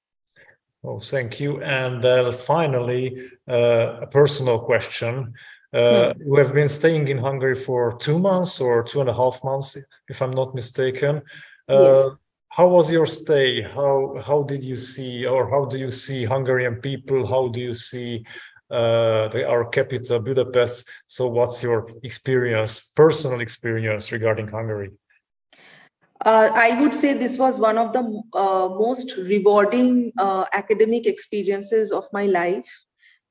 Oh 0.83 0.99
thank 0.99 1.39
you. 1.39 1.61
And 1.61 2.03
uh, 2.03 2.31
finally 2.31 3.29
uh, 3.47 3.99
a 4.01 4.07
personal 4.07 4.59
question. 4.59 5.33
Uh, 5.71 6.13
hmm. 6.13 6.21
you 6.25 6.35
have 6.35 6.53
been 6.53 6.67
staying 6.67 7.07
in 7.07 7.19
hungary 7.19 7.53
for 7.53 7.95
two 7.99 8.17
months 8.17 8.59
or 8.59 8.83
two 8.83 9.01
and 9.01 9.09
a 9.09 9.13
half 9.13 9.43
months 9.43 9.77
if 10.07 10.21
i'm 10.23 10.31
not 10.31 10.55
mistaken. 10.55 11.21
Yes 11.69 12.09
how 12.49 12.67
was 12.67 12.91
your 12.91 13.05
stay? 13.05 13.61
How 13.61 14.21
how 14.25 14.43
did 14.43 14.63
you 14.63 14.75
see, 14.75 15.25
or 15.25 15.49
how 15.49 15.65
do 15.65 15.77
you 15.77 15.91
see 15.91 16.25
Hungarian 16.25 16.75
people? 16.81 17.25
How 17.25 17.47
do 17.47 17.59
you 17.59 17.73
see 17.73 18.25
uh, 18.71 19.29
our 19.47 19.65
capital, 19.65 20.19
Budapest. 20.19 20.89
So, 21.07 21.27
what's 21.27 21.63
your 21.63 21.89
experience, 22.03 22.91
personal 22.95 23.41
experience 23.41 24.11
regarding 24.11 24.47
Hungary? 24.47 24.91
Uh, 26.25 26.49
I 26.53 26.79
would 26.81 26.93
say 26.93 27.13
this 27.13 27.37
was 27.37 27.59
one 27.59 27.77
of 27.77 27.93
the 27.93 28.01
uh, 28.33 28.69
most 28.69 29.15
rewarding 29.17 30.11
uh, 30.17 30.45
academic 30.53 31.07
experiences 31.07 31.91
of 31.91 32.05
my 32.11 32.25
life. 32.25 32.69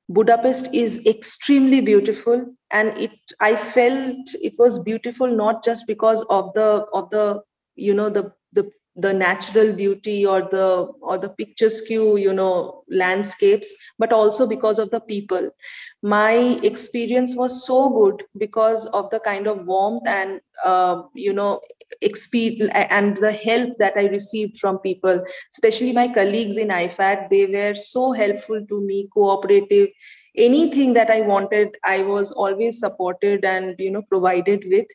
Budapest 0.09 0.73
is 0.73 1.05
extremely 1.05 1.81
beautiful, 1.81 2.55
and 2.71 2.97
it 2.97 3.11
I 3.39 3.55
felt 3.55 4.17
it 4.41 4.55
was 4.57 4.79
beautiful 4.79 5.27
not 5.27 5.63
just 5.63 5.85
because 5.85 6.23
of 6.29 6.51
the 6.53 6.87
of 6.93 7.11
the 7.11 7.43
you 7.75 7.93
know 7.93 8.09
the 8.09 8.33
the 8.51 8.71
the 9.01 9.13
natural 9.13 9.71
beauty 9.73 10.25
or 10.25 10.41
the 10.41 10.87
or 11.01 11.17
the 11.17 11.29
picturesque 11.29 11.89
you 11.89 12.33
know 12.33 12.83
landscapes 12.89 13.73
but 13.97 14.11
also 14.11 14.47
because 14.47 14.79
of 14.79 14.89
the 14.91 14.99
people. 14.99 15.49
My 16.01 16.33
experience 16.63 17.35
was 17.35 17.65
so 17.65 17.89
good 17.89 18.23
because 18.37 18.85
of 18.87 19.09
the 19.09 19.19
kind 19.19 19.47
of 19.47 19.65
warmth 19.65 20.07
and 20.07 20.41
uh, 20.65 21.03
you 21.13 21.33
know 21.33 21.61
experience 22.01 22.71
and 22.73 23.17
the 23.17 23.31
help 23.31 23.77
that 23.79 23.93
i 23.97 24.05
received 24.07 24.57
from 24.57 24.79
people. 24.79 25.23
Especially 25.53 25.93
my 25.93 26.07
colleagues 26.07 26.57
in 26.57 26.69
ifat 26.69 27.29
they 27.29 27.45
were 27.45 27.75
so 27.75 28.11
helpful 28.11 28.65
to 28.67 28.81
me 28.81 29.07
cooperative. 29.13 29.89
Anything 30.35 30.93
that 30.93 31.09
i 31.09 31.21
wanted 31.21 31.75
i 31.85 32.01
was 32.03 32.31
always 32.31 32.79
supported 32.79 33.43
and 33.43 33.75
you 33.79 33.91
know 33.91 34.03
provided 34.03 34.65
with 34.73 34.87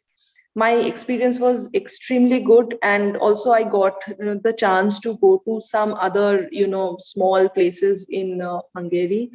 my 0.55 0.73
experience 0.73 1.39
was 1.39 1.69
extremely 1.75 2.41
good 2.41 2.77
and 2.83 3.17
also 3.17 3.51
i 3.51 3.63
got 3.65 4.05
the 4.19 4.55
chance 4.57 5.01
to 5.01 5.17
go 5.19 5.43
to 5.47 5.61
some 5.61 5.95
other 5.95 6.49
you 6.53 6.67
know 6.67 6.97
small 7.01 7.49
places 7.49 8.07
in 8.09 8.41
uh, 8.41 8.59
hungary. 8.75 9.31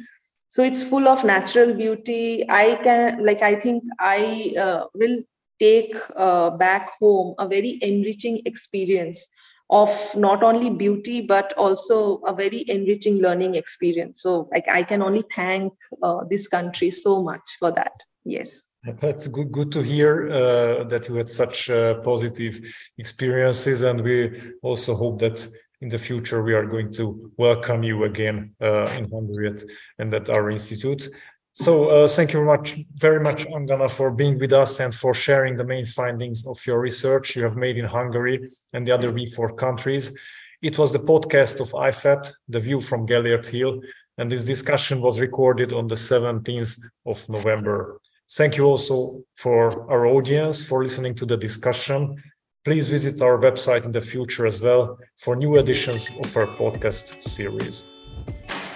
So 0.52 0.64
it's 0.64 0.82
full 0.82 1.06
of 1.06 1.22
natural 1.24 1.74
beauty. 1.74 2.44
I 2.48 2.80
can 2.82 3.24
like 3.24 3.42
i 3.42 3.54
think 3.54 3.84
i 4.00 4.54
uh, 4.58 4.84
will 4.94 5.18
take 5.60 5.94
uh, 6.16 6.50
back 6.50 6.90
home 6.98 7.34
a 7.38 7.46
very 7.46 7.78
enriching 7.82 8.40
experience 8.46 9.26
of 9.68 9.90
not 10.16 10.42
only 10.42 10.70
beauty 10.70 11.20
but 11.20 11.52
also 11.56 12.16
a 12.26 12.32
very 12.34 12.64
enriching 12.68 13.18
learning 13.18 13.54
experience. 13.54 14.22
So 14.22 14.48
like 14.52 14.66
i 14.68 14.82
can 14.82 15.02
only 15.02 15.24
thank 15.36 15.72
uh, 16.02 16.24
this 16.30 16.48
country 16.48 16.90
so 16.90 17.22
much 17.22 17.56
for 17.60 17.70
that. 17.72 17.92
Yes 18.24 18.69
that's 18.84 19.28
good. 19.28 19.52
Good 19.52 19.72
to 19.72 19.82
hear 19.82 20.30
uh, 20.30 20.84
that 20.84 21.08
you 21.08 21.16
had 21.16 21.28
such 21.28 21.70
uh, 21.70 21.94
positive 22.00 22.60
experiences, 22.98 23.82
and 23.82 24.00
we 24.00 24.54
also 24.62 24.94
hope 24.94 25.18
that 25.20 25.46
in 25.80 25.88
the 25.88 25.98
future 25.98 26.42
we 26.42 26.54
are 26.54 26.66
going 26.66 26.92
to 26.92 27.32
welcome 27.36 27.82
you 27.82 28.04
again 28.04 28.54
uh, 28.60 28.84
in 28.98 29.10
Hungary 29.10 29.54
and 29.98 30.12
at 30.14 30.28
our 30.28 30.50
institute. 30.50 31.08
So 31.52 31.88
uh, 31.88 32.08
thank 32.08 32.32
you 32.32 32.38
very 32.38 32.46
much, 32.46 32.76
very 32.94 33.20
much, 33.20 33.46
Angana, 33.46 33.90
for 33.90 34.10
being 34.10 34.38
with 34.38 34.52
us 34.52 34.80
and 34.80 34.94
for 34.94 35.12
sharing 35.12 35.56
the 35.56 35.64
main 35.64 35.84
findings 35.84 36.46
of 36.46 36.64
your 36.66 36.80
research 36.80 37.34
you 37.34 37.42
have 37.42 37.56
made 37.56 37.76
in 37.76 37.86
Hungary 37.86 38.48
and 38.72 38.86
the 38.86 38.92
other 38.92 39.12
V4 39.12 39.56
countries. 39.56 40.16
It 40.62 40.78
was 40.78 40.92
the 40.92 41.00
podcast 41.00 41.60
of 41.60 41.72
IFAT, 41.72 42.30
The 42.48 42.60
View 42.60 42.80
from 42.80 43.06
Gellért 43.06 43.48
Hill, 43.48 43.80
and 44.16 44.30
this 44.30 44.44
discussion 44.44 45.00
was 45.00 45.20
recorded 45.20 45.72
on 45.72 45.86
the 45.86 45.96
17th 45.96 46.78
of 47.06 47.28
November. 47.28 48.00
Thank 48.32 48.56
you 48.56 48.64
also 48.64 49.24
for 49.34 49.90
our 49.90 50.06
audience 50.06 50.64
for 50.64 50.82
listening 50.84 51.16
to 51.16 51.26
the 51.26 51.36
discussion. 51.36 52.22
Please 52.64 52.86
visit 52.86 53.20
our 53.22 53.38
website 53.38 53.84
in 53.84 53.90
the 53.90 54.00
future 54.00 54.46
as 54.46 54.62
well 54.62 54.98
for 55.16 55.34
new 55.34 55.56
editions 55.56 56.10
of 56.22 56.36
our 56.36 56.46
podcast 56.56 57.20
series. 57.22 57.88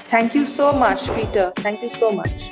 Thank 0.09 0.35
you 0.35 0.47
so 0.47 0.73
much, 0.73 1.09
Peter. 1.15 1.53
Thank 1.57 1.83
you 1.83 1.91
so 1.91 2.11
much. 2.11 2.51